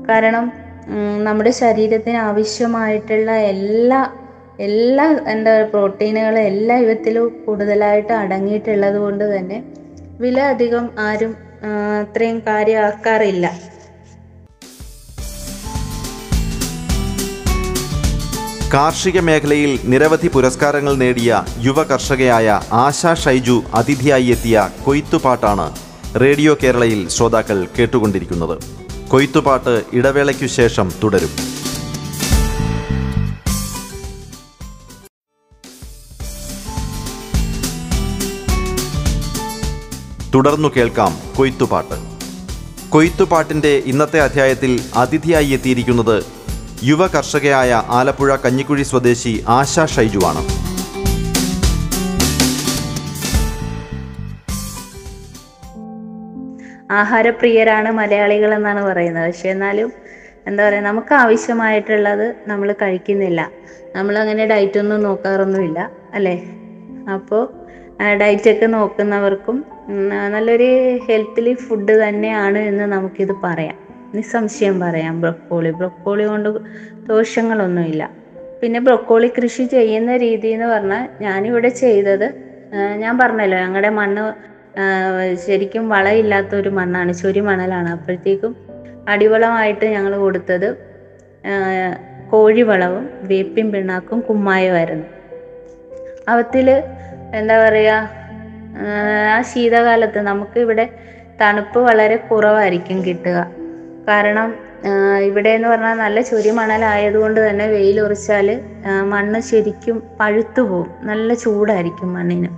കാരണം 0.09 0.45
നമ്മുടെ 1.23 1.51
ശരീരത്തിന് 1.53 2.19
ആവശ്യമായിട്ടുള്ള 2.29 3.31
എല്ലാ 3.51 4.01
എല്ലാ 4.59 5.05
എന്താ 5.27 5.53
പ്രോട്ടീനുകൾ 5.71 6.35
എല്ലാ 6.39 6.75
വിധത്തിലും 6.79 7.27
കൂടുതലായിട്ട് 7.45 8.13
അടങ്ങിയിട്ടുള്ളത് 8.13 8.97
കൊണ്ട് 8.97 9.23
തന്നെ 9.35 9.57
വില 10.19 10.39
അധികം 10.53 10.85
ആരും 10.99 11.31
അത്രയും 11.99 12.37
കാര്യമാക്കാറില്ല. 12.47 13.45
കാർഷിക 18.73 19.19
മേഖലയിൽ 19.19 19.79
നിരവധി 19.83 20.27
പുരസ്കാരങ്ങൾ 20.27 20.95
നേടിയ 20.95 21.43
യുവ 21.59 21.83
കർഷകയായ 21.83 22.59
ആശ 22.71 23.13
ഷൈജു 23.13 23.63
അതിഥിയായി 23.73 24.25
എത്തിയ 24.25 24.69
കൊയ്ത്തുപാട്ടാണ് 24.85 25.75
റേഡിയോ 26.15 26.57
കേരളയിൽ 26.63 27.09
ശ്രോതാക്കൾ 27.09 27.67
കേട്ടുകൊണ്ടിരിക്കുന്നത്. 27.79 28.55
കൊയ്ത്തുപാട്ട് 29.07 29.83
ഇടവേളയ്ക്കു 29.93 30.45
ശേഷം 30.45 30.91
തുടരും. 31.03 31.29
തുടർന്നു 40.35 40.69
കേൾക്കാം 40.77 41.17
കൊയ്ത്തുപാട്ട് 41.35 41.97
കൊയ്ത്തുപാട്ടിന്റെ 42.89 43.83
ഇന്നത്തെ 43.85 44.21
അധ്യായത്തിൽ 44.21 44.81
അതിഥിയായി 44.95 45.47
എത്തിയിരിക്കുന്നത് 45.47 46.42
യുവ 46.85 47.07
കർഷകയായ 47.07 47.83
ആലപ്പുഴ 47.89 48.35
കഞ്ഞിക്കുഴി 48.35 48.83
സ്വദേശി 48.83 49.43
ആശ 49.47 49.85
ഷൈജുവാണ്. 49.85 50.41
ആഹാരപ്രിയരാണ് 56.91 57.91
മലയാളികൾ 57.91 58.53
എന്നാണ് 58.53 58.81
പറയുന്നത്. 58.83 59.25
പക്ഷെ 59.25 59.49
എന്നാലും 59.49 59.91
എന്താ 60.47 60.69
പറയുക 60.69 60.81
നമുക്ക് 60.81 61.13
ആവശ്യമായിട്ടുള്ളത് 61.13 62.35
നമ്മൾ 62.47 62.75
കഴിക്കുന്നില്ല. 62.81 63.49
നമ്മൾ 63.95 64.17
അങ്ങനെ 64.17 64.45
ഡയറ്റ് 64.45 64.79
ഒന്നും 64.79 65.03
നോക്കാറൊന്നുമില്ല 65.03 65.91
അല്ലേ? 66.13 66.35
അപ്പോൾ 67.13 67.43
ഡയറ്റൊക്കെ 68.21 68.65
നോക്കുന്നവർക്കും 68.65 69.65
നല്ലൊരു 70.33 70.99
ഹെൽത്തിലി 71.09 71.53
ഫുഡ് 71.53 72.07
തന്നെയാണ് 72.07 72.57
എന്ന് 72.57 72.83
നമുക്കിത് 72.83 73.33
പറയാം. 73.43 73.82
നിസ്സംശയം 74.15 74.79
പറയാം. 74.79 75.21
ബ്രൊക്കോളി. 75.21 75.71
ബ്രൊക്കോളി 75.71 76.23
കൊണ്ട് 76.23 76.49
ദോഷങ്ങളൊന്നുമില്ല. 77.09 78.09
പിന്നെ 78.61 78.79
ബ്രൊക്കോളി 78.79 79.27
കൃഷി 79.27 79.63
ചെയ്യുന്ന 79.63 80.17
രീതി 80.17 80.47
എന്ന് 80.47 80.65
പറഞ്ഞാൽ 80.65 81.09
ഞാനിവിടെ 81.21 81.69
ചെയ്തത് 81.69 82.27
ഞാൻ 82.97 83.17
പറഞ്ഞല്ലോ 83.17 83.57
ഞങ്ങളുടെ 83.57 83.89
മണ്ണ് 83.89 84.53
ശരിക്കും 85.45 85.89
വളമില്ലാത്ത 85.89 86.55
ഒരു 86.55 86.69
മണ്ണാണ് 86.69 87.13
ചൊരി 87.13 87.39
മണലാണ് 87.39 87.89
അപ്പോഴത്തേക്കും 87.89 88.55
അടിവളമായിട്ട് 89.07 89.85
ഞങ്ങൾ 89.85 90.17
കൊടുത്തത് 90.17 90.77
കോഴിവളവും 92.29 93.09
വേപ്പിൻ 93.23 93.71
പിണ്ണാക്കും 93.71 94.19
കുമ്മായമായിരുന്നു 94.19 95.05
അവത്തിൽ 96.27 96.69
എന്താ 97.33 97.69
പറയുക 97.69 98.09
ആ 99.29 99.41
ശീതകാലത്ത് 99.41 100.19
നമുക്ക് 100.19 100.59
ഇവിടെ 100.59 100.89
തണുപ്പ് 101.41 101.79
വളരെ 101.79 102.15
കുറവായിരിക്കും 102.15 103.05
കിട്ടുക. 103.05 103.62
കാരണം 104.09 104.49
ഇവിടെ 105.27 105.49
എന്ന് 105.49 105.67
പറഞ്ഞാൽ 105.67 105.97
നല്ല 105.97 106.21
ചുരി 106.21 106.51
ആയതുകൊണ്ട് 106.93 107.49
തന്നെ 107.49 107.67
വെയിലുറച്ചാൽ 107.67 108.61
മണ്ണ് 109.13 109.39
ശരിക്കും 109.39 110.03
പഴുത്തു 110.19 110.61
പോകും 110.61 110.89
നല്ല 111.09 111.33
ചൂടായിരിക്കും 111.33 112.13
മണ്ണിന്. 112.13 112.49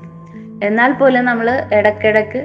എന്നാൽ 0.63 0.91
പോലും 0.91 1.25
നമ്മൾ 1.25 1.47
ഇടക്കിടക്ക് 1.77 2.41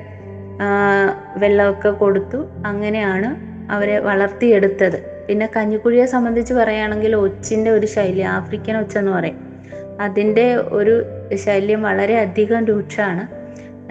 വെള്ളമൊക്കെ 1.42 1.90
കൊടുത്തു 2.02 2.38
അങ്ങനെയാണ് 2.66 3.28
അവരെ 3.74 3.96
വളർത്തിയെടുത്തത്. 3.98 4.98
പിന്നെ 5.26 5.46
കഞ്ഞിക്കുഴിയെ 5.56 6.06
സംബന്ധിച്ച് 6.06 6.54
പറയുകയാണെങ്കിൽ 6.54 7.12
ഒച്ചിന്റെ 7.16 7.70
ഒരു 7.70 7.86
ശൈലി 7.86 8.22
ആഫ്രിക്കൻ 8.36 8.76
ഒച്ച 8.80 8.94
എന്ന് 8.98 9.12
പറയും. 9.12 9.38
അതിന്റെ 10.00 10.46
ഒരു 10.78 10.94
ശല്യം 11.44 11.80
വളരെ 11.88 12.14
അധികം 12.24 12.64
രൂക്ഷമാണ്. 12.70 13.24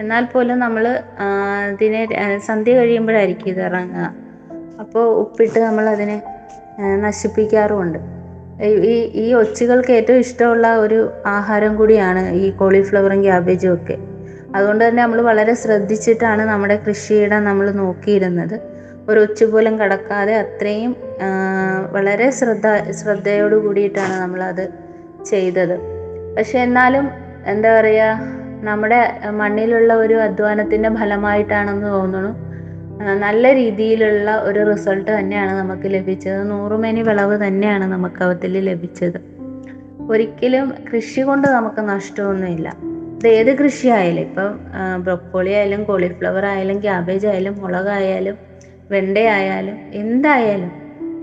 എന്നാൽ 0.02 0.24
പോലും 0.32 0.58
നമ്മൾ 0.58 0.84
അതിനെ 1.68 2.02
സന്ധ്യ 2.48 2.74
കഴിയുമ്പോഴായിരിക്കും 2.78 3.50
ഇത് 3.52 3.62
ഇറങ്ങുക. 3.68 4.06
അപ്പോൾ 4.80 5.14
ഉപ്പിട്ട് 5.14 5.58
നമ്മൾ 5.58 5.88
അതിനെ 5.88 6.22
നശിപ്പിക്കാറുമുണ്ട്. 6.80 7.98
ഈ- 8.64 9.10
ഈ 9.14 9.32
ഒച്ചുകൾക്ക് 9.32 9.92
ഏറ്റവും 9.92 10.18
ഇഷ്ടമുള്ള 10.18 10.76
ഒരു 10.76 11.10
ആഹാരം 11.26 11.76
കൂടിയാണ് 11.76 12.28
ഈ 12.28 12.50
കോളിഫ്ലവറും 12.50 13.22
ക്യാബേജും 13.22 13.74
ഒക്കെ. 13.74 13.98
അതുകൊണ്ട് 14.54 14.88
തന്നെ 14.88 15.02
നമ്മൾ 15.02 15.20
വളരെ 15.20 15.54
ശ്രദ്ധിച്ചിട്ടാണ് 15.54 16.42
നമ്മുടെ 16.42 16.80
കൃഷിയിടം 16.88 17.44
നമ്മൾ 17.44 17.70
നോക്കിയിരുന്നത്. 17.70 18.60
ഒരു 19.08 19.20
ഒച്ചു 19.20 19.44
പോലും 19.44 19.78
കടക്കാതെ 19.78 20.34
അത്രയും 20.36 20.96
വളരെ 21.92 22.30
ശ്രദ്ധ 22.30 22.90
ശ്രദ്ധയോട് 22.90 23.54
കൂടിയിട്ടാണ് 23.54 24.12
നമ്മളത് 24.12 24.68
ചെയ്തത്. 25.24 25.78
പക്ഷെ 26.36 26.58
എന്നാലും 26.58 27.10
എന്താ 27.46 27.80
പറയുക 27.80 28.04
നമ്മുടെ 28.62 29.20
മണ്ണിലുള്ള 29.30 29.94
ഒരു 29.94 30.14
അധ്വാനത്തിന്റെ 30.14 30.94
ഫലമായിട്ടാണെന്ന് 30.94 31.86
തോന്നുന്നു. 31.86 32.49
നല്ല 33.00 33.54
രീതിയിലുള്ള 33.54 34.36
ഒരു 34.36 34.70
റിസൾട്ട് 34.70 35.18
തന്നെയാണ് 35.18 35.58
നമുക്ക് 35.58 35.94
ലഭിച്ചത്. 35.94 36.50
നൂറുമേനി 36.50 37.00
വിളവ് 37.00 37.46
തന്നെയാണ് 37.46 37.84
നമുക്ക് 37.84 38.22
അവത്തിൽ 38.24 38.58
ലഭിച്ചത്. 38.58 39.18
ഒരിക്കലും 40.10 40.74
കൃഷി 40.92 41.20
കൊണ്ട് 41.20 41.48
നമുക്ക് 41.48 41.80
നഷ്ടമൊന്നുമില്ല. 41.80 42.68
ഇത് 43.16 43.28
ഏത് 43.28 43.58
കൃഷി 43.58 43.88
ആയാലും 43.88 44.20
ഇപ്പം 44.20 44.60
ബ്രൊക്കോളി 45.02 45.50
ആയാലും 45.50 45.84
കോളിഫ്ലവർ 45.84 46.46
ആയാലും 46.46 46.80
ക്യാബേജ് 46.80 47.26
ആയാലും 47.26 47.60
മുളകായാലും 47.60 48.38
വെണ്ടയായാലും 48.90 49.76
എന്തായാലും 49.92 50.72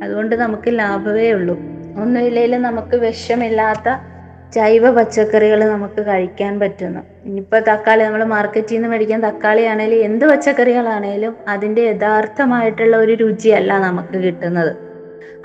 അതുകൊണ്ട് 0.04 0.36
നമുക്ക് 0.36 0.80
ലാഭമേ 0.80 1.32
ഉള്ളൂ. 1.32 1.56
ഒന്നുമില്ലെങ്കിലും 2.02 2.62
നമുക്ക് 2.62 2.96
വിഷമില്ലാത്ത 2.96 3.90
ജൈവ 4.54 4.92
പച്ചക്കറികൾ 4.92 5.70
നമുക്ക് 5.70 6.02
കഴിക്കാൻ 6.02 6.60
പറ്റുന്നു. 6.60 7.02
ഇനിയിപ്പോൾ 7.26 7.60
തക്കാളി 7.60 8.04
നമ്മൾ 8.04 8.24
മാർക്കറ്റിൽ 8.24 8.76
നിന്ന് 8.76 8.90
മേടിക്കാൻ 8.90 9.24
തക്കാളി 9.24 9.62
ആണെങ്കിലും 9.62 10.04
എന്ത് 10.04 10.26
പച്ചക്കറികളാണേലും 10.26 11.36
അതിന്റെ 11.48 11.82
യഥാർത്ഥമായിട്ടുള്ള 11.82 12.98
ഒരു 12.98 13.14
രുചിയല്ല 13.14 13.80
നമുക്ക് 13.80 14.18
കിട്ടുന്നത്. 14.18 14.78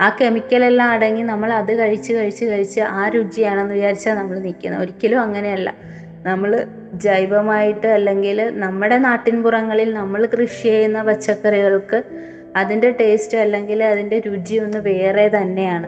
ആ 0.01 0.17
കെമിക്കലെല്ലാം 0.21 0.91
അടങ്ങി 0.91 1.21
നമ്മൾ 1.21 1.53
അത് 1.53 1.79
കഴിച്ച് 1.79 2.13
കഴിച്ച് 2.13 2.45
കഴിച്ച് 2.45 2.81
ആ 2.81 3.09
രുചിയാണെന്ന് 3.09 3.73
വിചാരിച്ചാൽ 3.73 4.15
നമ്മൾ 4.17 4.39
നിൽക്കുന്നത് 4.39 4.81
ഒരിക്കലും 4.81 5.19
അങ്ങനെയല്ല. 5.19 5.73
നമ്മൾ 6.23 6.65
ജൈവമായിട്ട് 6.93 7.87
അല്ലെങ്കിൽ 7.87 8.51
നമ്മുടെ 8.51 8.97
നാട്ടിൻപുറങ്ങളിൽ 8.97 9.93
നമ്മൾ 9.93 10.25
കൃഷി 10.25 10.63
ചെയ്യുന്ന 10.63 11.03
പച്ചക്കറികൾക്ക് 11.03 12.03
അതിന്റെ 12.55 12.89
ടേസ്റ്റ് 12.89 13.37
അല്ലെങ്കിൽ 13.37 13.83
അതിന്റെ 13.83 14.19
രുചി 14.19 14.55
ഒന്ന് 14.55 14.77
വേറെ 14.77 15.27
തന്നെയാണ്. 15.27 15.87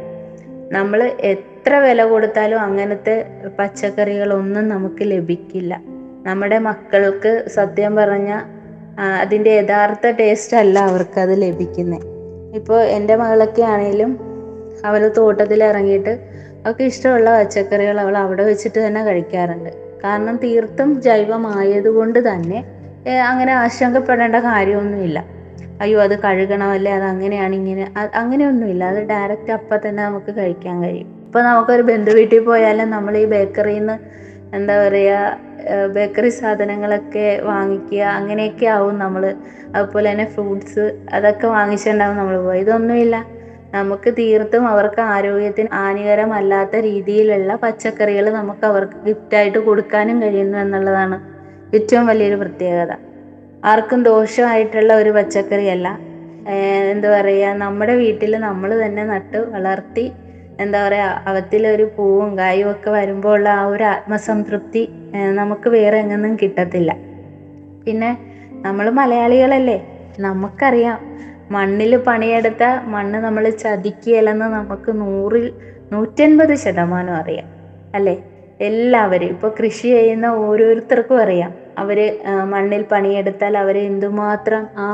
നമ്മൾ 0.72 1.12
എത്ര 1.66 1.78
വില 1.84 2.02
കൊടുത്താലും 2.10 2.60
അങ്ങനത്തെ 2.64 3.14
പച്ചക്കറികളൊന്നും 3.60 4.66
നമുക്ക് 4.72 5.04
ലഭിക്കില്ല. 5.12 5.74
നമ്മുടെ 6.28 6.58
മക്കൾക്ക് 6.66 7.32
സത്യം 7.56 7.94
പറഞ്ഞ 8.00 8.32
അതിന്റെ 9.22 9.52
യഥാർത്ഥ 9.60 10.10
ടേസ്റ്റ് 10.20 10.58
അല്ല 10.60 10.76
അവർക്കത് 10.90 11.34
ലഭിക്കുന്നത് 11.46 12.04
ഇപ്പോൾ 12.60 12.82
എന്റെ 12.98 13.16
മകളൊക്കെ 13.22 13.64
ആണെങ്കിലും 13.72 14.12
അവൾ 14.90 15.02
തോട്ടത്തിൽ 15.18 15.64
ഇറങ്ങിയിട്ട് 15.70 16.14
അവൾക്ക് 16.62 16.86
ഇഷ്ടമുള്ള 16.92 17.34
പച്ചക്കറികൾ 17.38 18.00
അവൾ 18.04 18.18
അവിടെ 18.18 18.46
വെച്ചിട്ട് 18.52 18.80
തന്നെ 18.86 19.04
കഴിക്കാറുണ്ട്. 19.10 19.72
കാരണം 20.04 20.38
തീർത്തും 20.46 21.02
ജൈവമായതുകൊണ്ട് 21.08 22.22
തന്നെ 22.30 22.62
അങ്ങനെ 23.32 23.54
ആശങ്കപ്പെടേണ്ട 23.64 24.36
കാര്യമൊന്നുമില്ല. 24.50 25.20
അയ്യോ 25.82 26.00
അത് 26.08 26.18
കഴുകണമല്ലേ 26.28 26.94
അത് 27.00 27.08
അങ്ങനെയാണ് 27.14 27.56
ഇങ്ങനെ 27.62 27.86
അങ്ങനെയൊന്നുമില്ല. 28.24 28.84
അത് 28.94 29.02
ഡയറക്റ്റ് 29.14 29.54
അപ്പം 29.60 29.80
തന്നെ 29.88 30.02
നമുക്ക് 30.04 30.34
കഴിക്കാൻ 30.42 30.78
കഴിയും. 30.84 31.12
ഇപ്പോൾ 31.36 31.46
നമുക്കൊരു 31.48 31.84
ബന്ധു 31.90 32.12
വീട്ടിൽ 32.18 32.42
പോയാലും 32.44 32.88
നമ്മൾ 32.94 33.14
ഈ 33.22 33.24
ബേക്കറിയിൽ 33.32 33.80
നിന്ന് 33.80 33.96
എന്താ 34.58 34.76
പറയുക 34.82 35.88
ബേക്കറി 35.96 36.30
സാധനങ്ങളൊക്കെ 36.38 37.26
വാങ്ങിക്കുക 37.48 38.04
അങ്ങനെയൊക്കെ 38.20 38.68
ആവും 38.76 38.96
നമ്മൾ 39.00 39.24
അതുപോലെ 39.76 40.08
തന്നെ 40.12 40.26
ഫ്രൂട്ട്സ് 40.36 40.86
അതൊക്കെ 41.18 41.48
വാങ്ങിച്ചിട്ടുണ്ടാവും 41.56 42.16
നമ്മൾ 42.22 42.38
പോയി. 42.48 42.62
ഇതൊന്നുമില്ല. 42.62 43.16
നമുക്ക് 43.74 44.10
തീർത്തും 44.22 44.66
അവർക്ക് 44.74 45.02
ആരോഗ്യത്തിന് 45.16 45.70
ഹാനികരമല്ലാത്ത 45.80 46.84
രീതിയിലുള്ള 46.88 47.60
പച്ചക്കറികൾ 47.66 48.28
നമുക്ക് 48.40 48.66
അവർക്ക് 48.72 48.98
ഗിഫ്റ്റായിട്ട് 49.10 49.60
കൊടുക്കാനും 49.70 50.18
കഴിയുന്നു 50.26 50.58
എന്നുള്ളതാണ് 50.64 51.20
ഏറ്റവും 51.78 52.08
വലിയൊരു 52.08 52.40
പ്രത്യേകത. 52.44 52.92
ആർക്കും 53.72 54.02
ദോഷമായിട്ടുള്ള 54.12 54.94
ഒരു 55.04 55.14
പച്ചക്കറിയല്ല. 55.20 55.88
എന്താ 56.94 57.10
പറയുക 57.20 57.58
നമ്മുടെ 57.66 57.96
വീട്ടിൽ 58.04 58.36
നമ്മൾ 58.50 58.72
തന്നെ 58.86 59.06
നട്ട് 59.16 59.42
വളർത്തി 59.56 60.06
എന്താ 60.60 60.88
പറയുക 60.88 61.24
അവത്തിലൊരു 61.28 61.86
പൂവും 61.96 62.38
കായും 62.38 62.72
ഒക്കെ 62.72 62.90
വരുമ്പോൾ 62.90 63.34
ഉള്ള 63.38 63.50
ആ 63.50 63.66
ഒരു 63.66 63.84
ആത്മസംതൃപ്തി 63.84 64.84
നമുക്ക് 65.40 65.70
വേറെ 65.70 65.98
എങ്ങൊന്നും 65.98 66.36
കിട്ടത്തില്ല. 66.42 66.92
പിന്നെ 67.86 68.12
നമ്മൾ 68.66 68.86
മലയാളികളല്ലേ 69.00 69.78
നമുക്കറിയാം 70.20 71.00
മണ്ണിൽ 71.52 71.96
പണിയെടുത്ത 72.08 72.64
മണ്ണ് 72.94 73.18
നമ്മൾ 73.18 73.50
ചതിക്കുകയല്ലെന്ന് 73.64 74.46
നമുക്ക് 74.58 74.92
നൂറിൽ 75.02 75.46
നൂറ്റൻപത് 75.92 76.56
ശതമാനം 76.64 77.16
അറിയാം 77.16 77.50
അല്ലേ? 77.96 78.16
എല്ലാവരും 78.60 79.30
ഇപ്പോൾ 79.30 79.52
കൃഷി 79.60 79.88
ചെയ്യുന്ന 79.88 80.28
ഓരോരുത്തർക്കും 80.46 81.18
അറിയാം. 81.22 81.52
അവർ 81.78 82.00
മണ്ണിൽ 82.54 82.84
പണിയെടുത്താൽ 82.92 83.58
അവരെ 83.58 83.82
എന്തുമാത്രം 83.92 84.64
ആ 84.78 84.88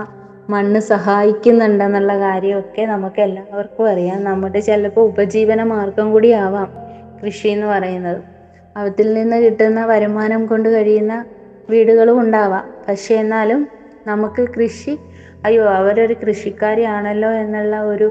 മണ്ണ് 0.52 0.80
സഹായിക്കുന്നുണ്ടെന്നുള്ള 0.80 2.14
കാര്യമൊക്കെ 2.20 2.84
നമുക്ക് 2.86 3.22
എല്ലാവർക്കും 3.22 3.90
അറിയാം. 3.90 4.24
നമ്മുടെ 4.24 4.60
ചിലപ്പോൾ 4.60 5.02
ഉപജീവന 5.02 5.64
മാർഗം 5.64 6.12
കൂടി 6.12 6.32
ആവാം 6.44 6.70
കൃഷി 7.22 7.48
എന്ന് 7.48 7.68
പറയുന്നത്. 7.68 8.22
അതിൽ 8.76 9.08
നിന്ന് 9.14 9.38
കിട്ടുന്ന 9.38 9.86
വരുമാനം 9.86 10.46
കൊണ്ട് 10.46 10.70
കഴിയുന്ന 10.70 11.14
വീടുകളും 11.70 12.18
ഉണ്ടാവാം. 12.22 12.66
പക്ഷേ 12.88 13.16
എന്നാലും 13.16 13.62
നമുക്ക് 14.06 14.44
കൃഷി 14.58 14.94
അയ്യോ 15.44 15.64
അവരൊരു 15.72 16.16
കൃഷിക്കാരിയാണല്ലോ 16.24 17.32
എന്നുള്ള 17.34 17.76
ഒരു 17.84 18.08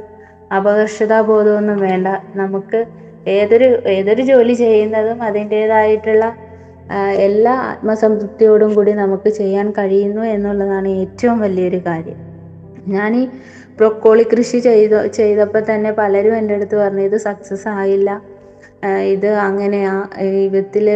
അപകർഷതാബോധമൊന്നും 0.51 1.79
വേണ്ട. 1.81 2.09
നമുക്ക് 2.35 2.81
ഏതൊരു 3.27 3.69
ഏതൊരു 3.87 4.23
ജോലി 4.23 4.55
ചെയ്യുന്നതും 4.55 5.23
അതിന്റേതായിട്ടുള്ള 5.23 6.25
എല്ലാ 7.19 7.53
ആത്മസംതൃപ്തിയോടും 7.71 8.75
കൂടി 8.75 8.93
നമുക്ക് 8.95 9.29
ചെയ്യാൻ 9.31 9.67
കഴിയുന്നു 9.71 10.23
എന്നുള്ളതാണ് 10.25 10.89
ഏറ്റവും 11.03 11.39
വലിയൊരു 11.41 11.81
കാര്യം. 11.87 12.19
ഞാൻ 12.89 13.17
ഈ 13.17 13.29
ബ്രൊക്കോളി 13.77 14.23
കൃഷി 14.23 14.59
ചെയ്ത 14.59 15.07
ചെയ്തപ്പോൾ 15.07 15.63
തന്നെ 15.75 15.93
പലരും 15.93 16.37
എന്റെ 16.37 16.55
അടുത്ത് 16.55 16.77
പറഞ്ഞു 16.77 17.01
ഇത് 17.01 17.17
സക്സസ് 17.17 17.69
ആയില്ല. 17.69 18.23
ഇത് 18.85 19.27
അങ്ങനെയാ. 19.27 20.09
വിത്തിൽ 20.51 20.91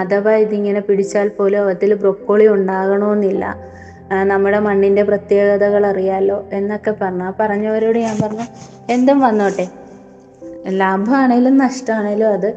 അഥവാ 0.00 0.32
ഇതിങ്ങനെ 0.34 0.80
പിടിച്ചാൽ 0.80 1.28
പോലും 1.28 1.58
അവത്തിൽ 1.58 1.94
ബ്രൊക്കോളി 1.94 2.46
ഉണ്ടാകണമെന്നില്ല 2.46 3.56
നമ്മുടെ 4.24 4.58
മണ്ണിന്റെ 4.58 5.02
പ്രത്യേകതകൾ 5.02 5.86
അറിയാലോ 5.86 6.44
എന്നൊക്കെ 6.52 6.94
പറഞ്ഞു. 7.02 7.24
ആ 7.24 7.32
പറഞ്ഞവരോട് 7.40 7.98
ഞാൻ 7.98 8.16
പറഞ്ഞു 8.22 8.42
എന്തും 8.92 9.20
വന്നോട്ടെ. 9.20 9.68
ലാഭമാണേലും 10.68 11.58
നഷ്ടമാണേലും 11.58 12.28
അത് 12.28 12.54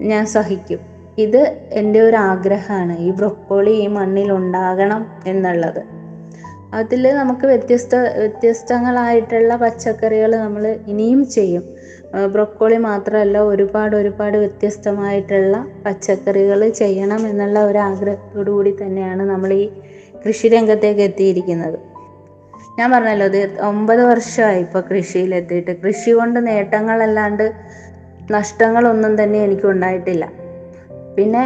ഞാൻ 0.00 0.26
സഹിക്കും. 0.26 0.78
ഇത് 1.18 1.68
എന്റെ 1.72 2.00
ഒരു 2.00 2.16
ആഗ്രഹമാണ് 2.16 2.98
ഈ 2.98 3.10
ബ്രൊക്കോളി 3.10 3.70
ഈ 3.70 3.86
മണ്ണിൽ 3.86 4.32
ഉണ്ടാകണം 4.32 5.06
എന്നുള്ളത്. 5.26 5.93
അതിൽ 6.74 7.04
നമുക്ക് 7.14 7.46
വ്യത്യസ്ത 7.46 7.94
വ്യത്യസ്തങ്ങളായിട്ടുള്ള 8.18 9.56
പച്ചക്കറികൾ 9.56 10.36
നമ്മൾ 10.36 10.64
ഇനിയും 10.92 11.20
ചെയ്യും. 11.30 11.64
ബ്രൊക്കോളി 12.32 12.76
മാത്രമല്ല 12.76 13.38
ഒരുപാട് 13.42 13.96
ഒരുപാട് 13.96 14.36
വ്യത്യസ്തമായിട്ടുള്ള 14.36 15.56
പച്ചക്കറികൾ 15.86 16.68
ചെയ്യണം 16.68 17.28
എന്നുള്ള 17.28 17.58
ഒരു 17.64 17.78
ആഗ്രഹത്തോടു 17.78 18.50
കൂടി 18.50 18.72
തന്നെയാണ് 18.82 19.22
നമ്മൾ 19.30 19.52
ഈ 19.52 19.64
കൃഷിരംഗത്തേക്ക് 20.26 21.00
എത്തിയിരിക്കുന്നത്. 21.00 21.78
ഞാൻ 22.78 22.88
പറഞ്ഞല്ലോ 22.90 23.26
ഇത് 23.26 23.60
ഒമ്പത് 23.60 24.02
വർഷമായി 24.02 24.60
ഇപ്പോൾ 24.60 24.80
കൃഷിയിലെത്തിയിട്ട്. 24.80 25.72
കൃഷി 25.84 26.10
കൊണ്ട് 26.10 26.46
നേട്ടങ്ങളല്ലാണ്ട് 26.46 27.46
നഷ്ടങ്ങളൊന്നും 28.30 29.22
തന്നെ 29.22 29.38
എനിക്ക് 29.44 29.66
ഉണ്ടായിട്ടില്ല. 29.66 30.24
പിന്നെ 31.16 31.44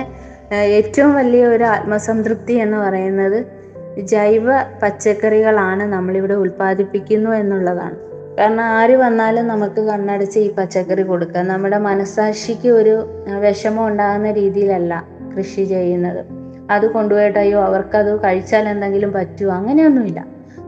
ഏറ്റവും 0.55 1.15
വലിയ 1.15 1.47
ഒരു 1.47 1.65
ആത്മസംതൃപ്തി 1.65 2.53
എന്ന് 2.53 2.77
പറയുന്നത് 2.77 3.58
ജൈവ 3.99 4.47
പച്ചക്കറികളാണ് 4.83 5.83
നമ്മളിവിടെ 5.83 6.35
ഉൽപ്പാദിപ്പിക്കുന്നു 6.35 7.31
എന്നുള്ളതാണ്. 7.31 7.97
കാരണം 8.39 8.61
ആര് 8.61 8.97
വന്നാലും 8.97 9.49
നമുക്ക് 9.49 9.81
കണ്ണടച്ച് 9.81 10.39
ഈ 10.39 10.55
പച്ചക്കറി 10.55 11.03
കൊടുക്കാം. 11.03 11.49
നമ്മുടെ 11.49 11.79
മനസാക്ഷിക്ക് 11.79 12.69
ഒരു 12.69 13.09
വിഷമം 13.41 13.87
ഉണ്ടാകുന്ന 13.87 14.31
രീതിയിലല്ല 14.31 15.05
കൃഷി 15.39 15.65
ചെയ്യുന്നത്. 15.65 16.27
അത് 16.71 16.91
കൊണ്ടുപോയിട്ട് 16.91 17.39
അയ്യോ 17.39 17.63
അവർക്കത് 17.63 18.21
കഴിച്ചാൽ 18.21 18.69
എന്തെങ്കിലും 18.69 19.13
പറ്റുമോ? 19.13 19.55
അങ്ങനെയൊന്നുമില്ല. 19.55 20.27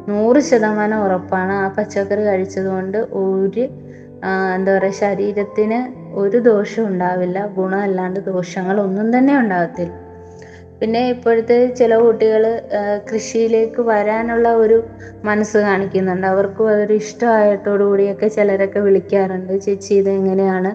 നൂറ് 0.09 0.41
ശതമാനം 0.41 1.05
ഉറപ്പാണ് 1.05 1.53
ആ 1.53 1.69
പച്ചക്കറി 1.69 2.23
കഴിച്ചതുകൊണ്ട് 2.23 2.99
ഒരു 2.99 3.69
എന്താ 4.55 4.79
പറയുക 4.79 4.93
ശരീരത്തിന് 4.93 6.11
ഒരു 6.15 6.39
ദോഷവും 6.39 6.89
ഉണ്ടാവില്ല. 6.89 7.47
ഗുണമല്ലാണ്ട് 7.47 8.21
ദോഷങ്ങളൊന്നും 8.21 9.19
തന്നെ 9.19 9.39
ഉണ്ടാകത്തില്ല. 9.39 10.00
പിന്നെ 10.81 11.09
ഇപ്പോഴത്തെ 11.09 11.67
ചില 11.67 11.97
കുട്ടികൾ 11.97 12.61
കൃഷിയിലേക്ക് 13.13 13.81
വരാനുള്ള 13.83 14.49
ഒരു 14.55 14.85
മനസ്സ് 15.25 15.59
കാണിക്കുന്നുണ്ട്. 15.59 16.27
അവർക്കും 16.27 16.69
അതൊരു 16.69 16.93
ഇഷ്ടമായതോടു 16.93 17.85
കൂടിയൊക്കെ 17.85 18.29
ചിലരൊക്കെ 18.29 18.81
വിളിക്കാറുണ്ട്. 18.81 19.61
ചേച്ചി 19.61 19.95
ഇത് 19.95 20.11
എങ്ങനെയാണ് 20.11 20.71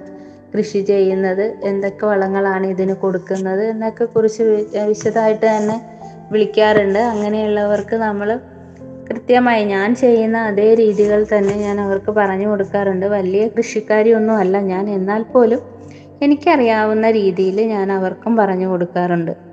കൃഷി 0.57 0.79
ചെയ്യുന്നത്? 0.79 1.55
എന്തൊക്കെ 1.63 2.05
വളങ്ങളാണ് 2.05 2.67
ഇതിന് 2.67 2.93
കൊടുക്കുന്നത്? 2.93 3.63
എന്നൊക്കെ 3.63 4.05
കുറിച്ച് 4.05 4.43
വിശദമായിട്ട് 4.87 5.45
തന്നെ 5.57 5.81
വിളിക്കാറുണ്ട്. 6.31 6.99
അങ്ങനെയുള്ളവർക്ക് 6.99 7.95
നമ്മൾ 7.95 8.39
കൃത്യമായി 9.09 9.63
ഞാൻ 9.63 9.95
ചെയ്യുന്ന 9.95 10.37
അതേ 10.37 10.73
രീതികൾ 10.73 11.25
തന്നെ 11.37 11.55
ഞാൻ 11.55 11.81
അവർക്ക് 11.81 12.11
പറഞ്ഞു 12.11 12.47
കൊടുക്കാറുണ്ട്. 12.47 13.05
വലിയ 13.05 13.47
കൃഷിക്കാരിയൊന്നും 13.47 14.37
അല്ല 14.37 14.59
ഞാൻ. 14.59 14.89
എന്നാൽ 14.89 15.23
പോലും 15.23 15.61
എനിക്കറിയാവുന്ന 16.21 17.11
രീതിയിൽ 17.11 17.61
ഞാൻ 17.61 17.91
അവർക്കും 17.91 18.35
പറഞ്ഞു 18.37 18.67
കൊടുക്കാറുണ്ട്. 18.67 19.44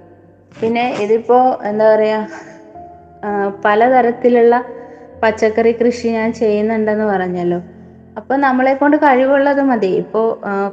പിന്നെ 0.61 0.85
ഇതിപ്പോ 1.05 1.39
എന്താ 1.71 1.87
പറയുക 1.95 2.41
പലതരത്തിലുള്ള 3.65 4.55
പച്ചക്കറി 5.23 5.73
കൃഷി 5.81 6.07
ഞാൻ 6.17 6.29
ചെയ്യുന്നുണ്ടെന്ന് 6.41 7.05
പറഞ്ഞല്ലോ. 7.13 7.59
അപ്പോൾ 8.19 8.37
നമ്മളെ 8.45 8.73
കൊണ്ട് 8.81 8.97
കഴിവുള്ളത് 9.05 9.61
മതി. 9.69 9.91
ഇപ്പോൾ 10.03 10.27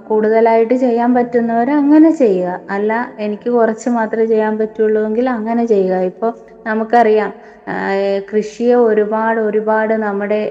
കൂടുതലായിട്ട് 0.08 0.76
ചെയ്യാൻ 0.84 1.10
പറ്റുന്നവർ 1.18 1.70
അങ്ങനെ 1.82 2.10
ചെയ്യുക. 2.22 2.56
അല്ല 2.76 2.92
എനിക്ക് 3.26 3.50
കുറച്ച് 3.58 3.90
മാത്രമേ 3.98 4.26
ചെയ്യാൻ 4.32 4.54
പറ്റുള്ളൂ 4.62 5.02
എങ്കിൽ 5.10 5.28
അങ്ങനെ 5.38 5.64
ചെയ്യുക. 5.74 6.00
ഇപ്പോൾ 6.12 6.32
നമുക്കറിയാം 6.68 7.32
കൃഷിയെ 8.32 8.76
ഒരുപാട് 8.90 9.40
ഒരുപാട് 9.48 9.94
നമ്മുടെ 10.06 10.42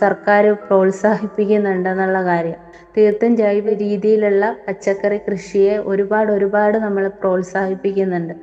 സർക്കാർ 0.00 0.44
പ്രോത്സാഹിപ്പിക്കുന്നുണ്ടെന്നുള്ള 0.66 2.20
കാര്യം. 2.30 2.58
തീർത്തും 2.96 3.32
ജൈവ 3.40 3.64
രീതിയിലുള്ള 3.84 4.44
പച്ചക്കറി 4.66 5.18
കൃഷിയെ 5.28 5.74
ഒരുപാട് 5.92 6.30
ഒരുപാട് 6.36 6.76
നമ്മൾ 6.86 7.04
പ്രോത്സാഹിപ്പിക്കുന്നുണ്ട്. 7.22 8.34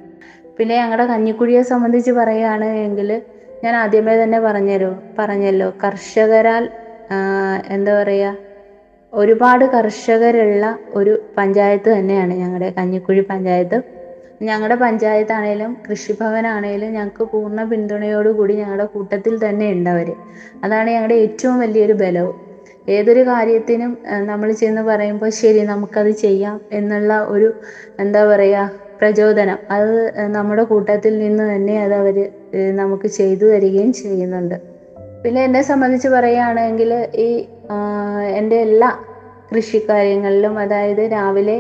പിന്നെ 0.58 0.74
ഞങ്ങളുടെ 0.82 1.06
കഞ്ഞിക്കുഴിയെ 1.12 1.62
സംബന്ധിച്ച് 1.72 2.12
പറയുകയാണ് 2.20 2.68
എങ്കിൽ 2.86 3.10
ഞാൻ 3.64 3.74
ആദ്യമേ 3.82 4.16
തന്നെ 4.22 4.40
പറഞ്ഞു 4.42 4.78
പറഞ്ഞല്ലോ. 5.18 5.70
കർഷകരാൽ 5.84 6.64
എന്താ 7.76 7.94
പറയുക 8.00 8.34
ഒരുപാട് 9.14 9.66
കർഷകരുള്ള 9.74 10.66
ഒരു 10.98 11.14
പഞ്ചായത്ത് 11.38 11.90
തന്നെയാണ് 11.98 12.34
ഞങ്ങളുടെ 12.42 12.70
കഞ്ഞിക്കുഴി 12.78 13.22
പഞ്ചായത്ത്. 13.30 13.78
ഞങ്ങളുടെ 14.42 14.76
പഞ്ചായത്താണേലും 14.82 15.72
കൃഷിഭവനാണേലും 15.86 16.90
ഞങ്ങൾക്ക് 16.96 17.24
പൂർണ 17.34 17.60
പിന്തുണയോടുകൂടി 17.70 18.54
ഞങ്ങളുടെ 18.62 18.88
കൂട്ടത്തിൽ 18.94 19.34
തന്നെ 19.44 19.68
ഉണ്ട് 19.76 19.90
അവർ 19.90 20.10
അതാണ് 20.64 20.90
ഞങ്ങളുടെ 20.96 21.18
ഏറ്റവും 21.26 21.56
വലിയൊരു 21.64 21.96
ബലവും. 22.02 22.36
ഏതൊരു 22.88 23.22
കാര്യത്തിനും 23.30 23.92
നമ്മൾ 24.30 24.50
ചെന്ന് 24.60 24.84
പറയുമ്പോൾ 24.90 25.30
ശരി 25.40 25.62
നമുക്കത് 25.72 26.12
ചെയ്യാം 26.24 26.58
എന്നുള്ള 26.80 27.14
ഒരു 27.34 27.48
എന്താ 28.00 28.22
പറയുക 28.32 28.66
പ്രചോദനം. 29.00 29.60
അത് 29.72 29.94
നമ്മുടെ 30.36 30.64
കൂട്ടത്തിൽ 30.64 31.14
നിന്ന് 31.20 31.44
തന്നെ 31.56 31.76
അത് 31.84 31.94
അവർ 31.94 32.18
നമുക്ക് 32.76 33.08
ചെയ്തു 33.08 33.46
തരികയും 33.46 33.92
ചെയ്യുന്നുണ്ട്. 33.94 34.56
പിന്നെ 35.24 35.44
എന്നെ 35.44 35.62
സംബന്ധിച്ച് 35.62 36.08
പറയുകയാണെങ്കിൽ 36.08 36.92
ഈ 37.26 37.30
എന്റെ 38.40 38.58
എല്ലാ 38.68 38.90
കൃഷിക്കാര്യങ്ങളിലും 39.52 40.60
അതായത് 40.60 41.04
രാവിലെ 41.12 41.58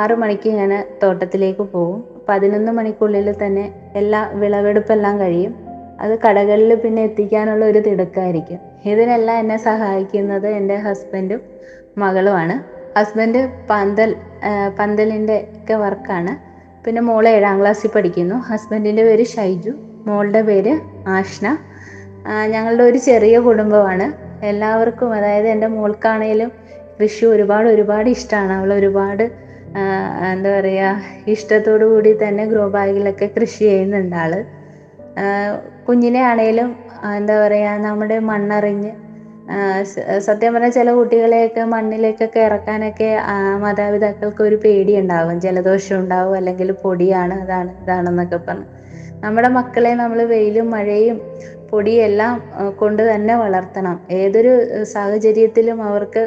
ആറ് 0.00 0.14
മണിക്ക് 0.14 0.50
ഞാൻ 0.50 0.70
തോട്ടത്തിലേക്ക് 1.02 1.64
പോകും. 1.74 2.00
പതിനൊന്ന് 2.28 2.72
മണിക്കുള്ളിൽ 2.72 3.28
തന്നെ 3.42 3.64
എല്ലാ 3.96 4.20
വിളവെടുപ്പെല്ലാം 4.42 5.20
കഴിയും. 5.20 5.52
അത് 6.00 6.18
കടകളിൽ 6.24 6.74
പിന്നെ 6.74 7.02
എത്തിക്കാനുള്ള 7.02 7.64
ഒരു 7.64 7.78
തിടുക്കായിരിക്കും. 7.78 8.60
ഇതിനെല്ലാം 8.84 9.36
എന്നെ 9.38 9.56
സഹായിക്കുന്നത് 9.68 10.48
എന്റെ 10.48 10.76
ഹസ്ബൻഡും 10.76 11.40
മകളുമാണ്. 11.98 12.54
ഹസ്ബൻഡ് 12.98 13.40
പന്തൽ 13.70 14.10
പന്തലിന്റെ 14.78 15.36
ഒക്കെ 15.56 15.74
വർക്കാണ്. 15.74 16.32
പിന്നെ 16.86 17.00
മോൾ 17.02 17.28
ഏഴാം 17.28 17.60
ക്ലാസ്സിൽ 17.60 17.90
പഠിക്കുന്നു. 17.94 18.34
ഹസ്ബൻഡിന്റെ 18.34 19.02
പേര് 19.04 19.24
ഷൈജു. 19.26 19.72
മോളുടെ 20.06 20.42
പേര് 20.42 20.72
ആഷ്ന. 21.08 21.46
ഞങ്ങളുടെ 22.46 22.82
ഒരു 22.82 22.98
ചെറിയ 22.98 23.38
കുടുംബമാണ്. 23.38 24.06
എല്ലാവർക്കും 24.46 25.14
അതായത് 25.14 25.48
എന്റെ 25.48 25.66
മോൾക്കാണേലും 25.66 26.50
കൃഷി 27.00 27.24
ഒരുപാട് 27.26 27.68
ഒരുപാട് 27.68 28.08
ഇഷ്ടമാണ് 28.08 28.52
അവൾ 28.52 28.74
ഒരുപാട് 28.74 29.24
എന്താ 30.32 30.60
പറയുക 30.60 30.90
ഇഷ്ടത്തോടു 31.26 31.84
കൂടി 31.84 32.12
തന്നെ 32.22 32.46
ഗ്രോ 32.46 32.68
ബാഗിലൊക്കെ 32.68 33.30
കൃഷി 33.36 33.64
ചെയ്യുന്നുണ്ട് 33.64 34.16
ആൾ. 34.16 34.32
കുഞ്ഞിനെ 35.88 36.20
ആണേലും 36.20 36.68
എന്താ 37.16 37.46
പറയുക 37.46 37.70
നമ്മുടെ 37.86 38.18
മണ്ണറിഞ്ഞ് 38.18 38.92
സത്യം 40.26 40.52
പറഞ്ഞാൽ 40.54 40.72
ചില 40.76 40.90
കുട്ടികളെയൊക്കെ 40.98 41.62
മണ്ണിലേക്കൊക്കെ 41.72 42.40
ഇറക്കാനൊക്കെ 42.48 43.08
മാതാപിതാക്കൾക്ക് 43.64 44.42
ഒരു 44.48 44.56
പേടി 44.64 44.92
ഉണ്ടാവും 45.00 45.36
ജലദോഷം 45.44 45.96
ഉണ്ടാവും 46.02 46.36
അല്ലെങ്കിൽ 46.36 46.68
പൊടിയാണ് 46.84 47.34
അതാണ് 47.42 47.70
ഇതാണെന്നൊക്കെ 47.82 48.38
പറഞ്ഞു. 48.46 48.68
നമ്മുടെ 49.24 49.48
മക്കളെ 49.58 49.92
നമ്മൾ 50.02 50.18
വെയിലും 50.32 50.66
മഴയും 50.74 51.18
പൊടിയെല്ലാം 51.70 52.34
കൊണ്ട് 52.80 53.02
തന്നെ 53.10 53.34
വളർത്തണം. 53.44 53.96
ഏതൊരു 54.20 54.52
സാഹചര്യത്തിലും 54.94 55.78
അവർക്ക് 55.90 56.22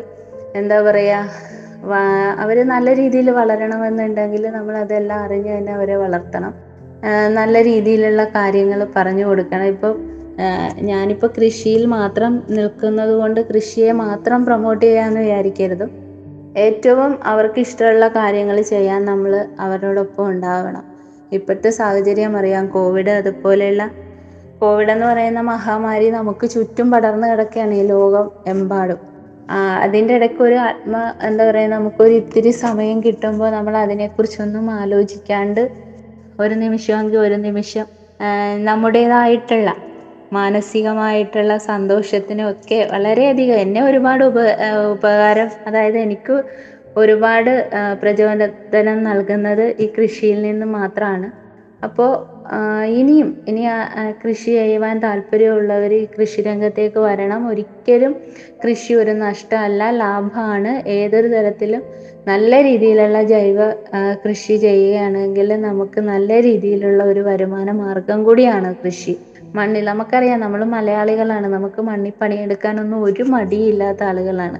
എന്താ 0.61 0.77
പറയുക 0.87 1.95
അവർ 2.43 2.57
നല്ല 2.73 2.89
രീതിയിൽ 2.99 3.27
വളരണമെന്നുണ്ടെങ്കിൽ 3.39 4.43
നമ്മൾ 4.57 4.75
അതെല്ലാം 4.83 5.19
അറിഞ്ഞ് 5.25 5.51
തന്നെ 5.57 5.71
അവരെ 5.77 5.97
വളർത്തണം. 6.03 6.53
നല്ല 7.39 7.55
രീതിയിലുള്ള 7.69 8.21
കാര്യങ്ങൾ 8.37 8.79
പറഞ്ഞു 8.95 9.25
കൊടുക്കണം. 9.29 9.67
ഇപ്പോൾ 9.75 9.93
ഞാനിപ്പോൾ 10.89 11.29
കൃഷിയിൽ 11.37 11.83
മാത്രം 11.95 12.43
നിൽക്കുന്നത് 12.49 13.13
കൊണ്ട് 13.19 13.39
കൃഷിയെ 13.49 13.91
മാത്രം 14.03 14.39
പ്രൊമോട്ട് 14.45 14.83
ചെയ്യാമെന്ന് 14.85 15.21
വിചാരിക്കരുത്. 15.21 15.85
ഏറ്റവും 16.55 17.11
അവർക്ക് 17.23 17.59
ഇഷ്ടമുള്ള 17.59 18.07
കാര്യങ്ങൾ 18.09 18.57
ചെയ്യാൻ 18.71 19.01
നമ്മൾ 19.05 19.31
അവരോടൊപ്പം 19.59 20.23
ഉണ്ടാവണം. 20.29 20.83
ഇപ്പോഴത്തെ 21.31 21.69
സാഹചര്യം 21.79 22.37
അറിയാം 22.37 22.65
കോവിഡ് 22.67 23.11
അതുപോലെയുള്ള 23.11 23.83
കോവിഡ് 24.61 24.91
എന്ന് 24.91 25.05
പറയുന്ന 25.05 25.41
മഹാമാരി 25.49 26.07
നമുക്ക് 26.09 26.45
ചുറ്റും 26.49 26.91
പടർന്നു 26.91 27.27
കിടക്കുകയാണ് 27.27 27.73
ഈ 27.73 27.83
ലോകം 27.87 28.25
എമ്പാടും. 28.47 28.99
അതിന്റെ 29.83 30.13
ഇടയ്ക്ക് 30.13 30.41
ഒരു 30.43 30.55
ആത്മ 30.59 30.95
എന്താ 31.23 31.43
പറയുക 31.49 31.71
നമുക്കൊരു 31.71 32.13
ഇത്തിരി 32.13 32.51
സമയം 32.63 32.97
കിട്ടുമ്പോൾ 33.03 33.49
നമ്മൾ 33.49 33.77
അതിനെക്കുറിച്ചൊന്നും 33.77 34.71
ആലോചിക്കാണ്ട് 34.71 35.61
ഒരു 36.39 36.53
നിമിഷമെങ്കിൽ 36.53 37.17
ഒരു 37.17 37.37
നിമിഷം 37.45 37.85
നമ്മുടേതായിട്ടുള്ള 38.65 39.69
മാനസികമായിട്ടുള്ള 40.33 41.57
സന്തോഷത്തിനും 41.57 42.49
ഒക്കെ 42.49 42.87
വളരെയധികം 42.91 43.55
എന്നെ 43.55 43.81
ഒരുപാട് 43.81 44.23
ഉപ 44.23 44.39
ഉപകാരം 44.91 45.49
അതായത് 45.67 45.97
എനിക്ക് 45.97 46.35
ഒരുപാട് 46.97 47.51
പ്രചോദനം 48.01 49.03
നൽകുന്നത് 49.03 49.75
ഈ 49.79 49.87
കൃഷിയിൽ 49.97 50.41
നിന്ന് 50.41 50.65
മാത്രമാണ്. 50.65 51.27
അപ്പോൾ 51.81 52.11
ഇനിയും 52.91 53.43
ഇനി 53.47 53.63
കൃഷി 54.23 54.51
ചെയ്യുവാൻ 54.51 54.99
താല്പര്യമുള്ളവർ 54.99 55.93
ഈ 55.93 56.05
കൃഷി 56.05 56.41
രംഗത്തേക്ക് 56.41 56.99
വരണം. 56.99 57.47
ഒരിക്കലും 57.47 58.13
കൃഷി 58.63 58.93
ഒരു 58.93 59.11
നഷ്ടമല്ല 59.11 59.89
ലാഭമാണ്. 59.91 60.83
ഏതൊരു 60.87 61.27
തരത്തിലും 61.27 61.83
നല്ല 62.27 62.61
രീതിയിലുള്ള 62.61 63.21
ജൈവ 63.23 63.59
കൃഷി 64.25 64.57
ചെയ്യുകയാണെങ്കിൽ 64.57 65.53
നമുക്ക് 65.61 65.99
നല്ല 65.99 66.41
രീതിയിലുള്ള 66.41 67.03
ഒരു 67.03 67.19
വരുമാന 67.21 67.71
മാർഗം 67.71 68.23
കൂടിയാണ് 68.23 68.75
കൃഷി. 68.75 69.15
മണ്ണിൽ 69.57 69.85
നമുക്കറിയാം 69.85 70.39
നമ്മൾ 70.39 70.65
മലയാളികളാണ്. 70.65 71.47
നമുക്ക് 71.47 71.81
മണ്ണിൽ 71.81 72.13
പണിയെടുക്കാനൊന്നും 72.21 73.03
ഒരു 73.03 73.23
മടിയില്ലാത്ത 73.23 74.03
ആളുകളാണ്. 74.03 74.59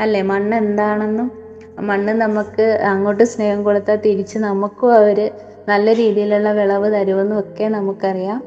അല്ലേ? 0.00 0.22
മണ്ണ് 0.22 0.56
എന്താണെന്നും 0.56 1.28
മണ്ണ് 1.80 2.12
നമുക്ക് 2.12 2.66
അങ്ങോട്ട് 2.90 3.24
സ്നേഹം 3.24 3.62
കൊടുത്താൽ 3.64 3.96
തിരിച്ച് 3.96 4.38
നമുക്കും 4.38 4.94
അവർ 4.94 5.18
നല്ല 5.68 5.94
രീതിയിലുള്ള 5.94 6.52
വിളവ് 6.52 6.88
തരുമെന്നും 6.94 7.40
ഒക്കെ 7.40 7.64
നമുക്കറിയാം. 7.68 8.42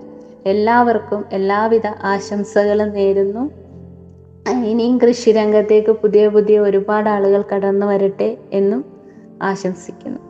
എല്ലാവർക്കും 0.45 1.25
എല്ലാവിധ 1.31 1.87
ആശംസകളും 2.03 2.89
നേരുന്നു. 2.93 3.43
ഇനിയും 4.65 4.97
കൃഷിരംഗത്തേക്ക് 4.97 5.91
പുതിയ 5.91 6.27
പുതിയ 6.27 6.59
ഒരുപാട് 6.59 7.09
ആളുകൾ 7.09 7.43
കടന്നു 7.53 7.85
വരട്ടെ 7.85 8.37
എന്നും 8.53 8.85
ആശംസിക്കുന്നു. 9.41 10.28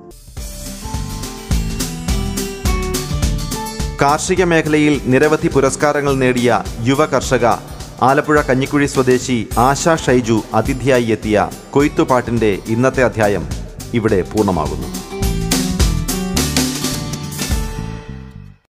കാർഷിക 4.01 4.43
മേഖലയിൽ 4.43 4.93
നിരവധി 5.05 5.47
പുരസ്കാരങ്ങൾ 5.47 6.13
നേടിയ 6.13 6.49
യുവ 6.89 7.05
കർഷക 7.05 7.45
ആലപ്പുഴ 8.09 8.41
കഞ്ഞിക്കുഴി 8.41 8.87
സ്വദേശി 8.87 9.37
ആശ 9.57 9.95
ഷൈജു 10.05 10.37
അതിഥിയായി 10.53 11.07
എത്തിയ 11.15 11.37
കൊയ്ത്തുപാട്ടിന്റെ 11.71 12.51
ഇന്നത്തെ 12.67 13.03
അധ്യായം 13.03 13.45
ഇവിടെ 13.93 14.19
പൂർണമാകുന്നു. 14.31 14.89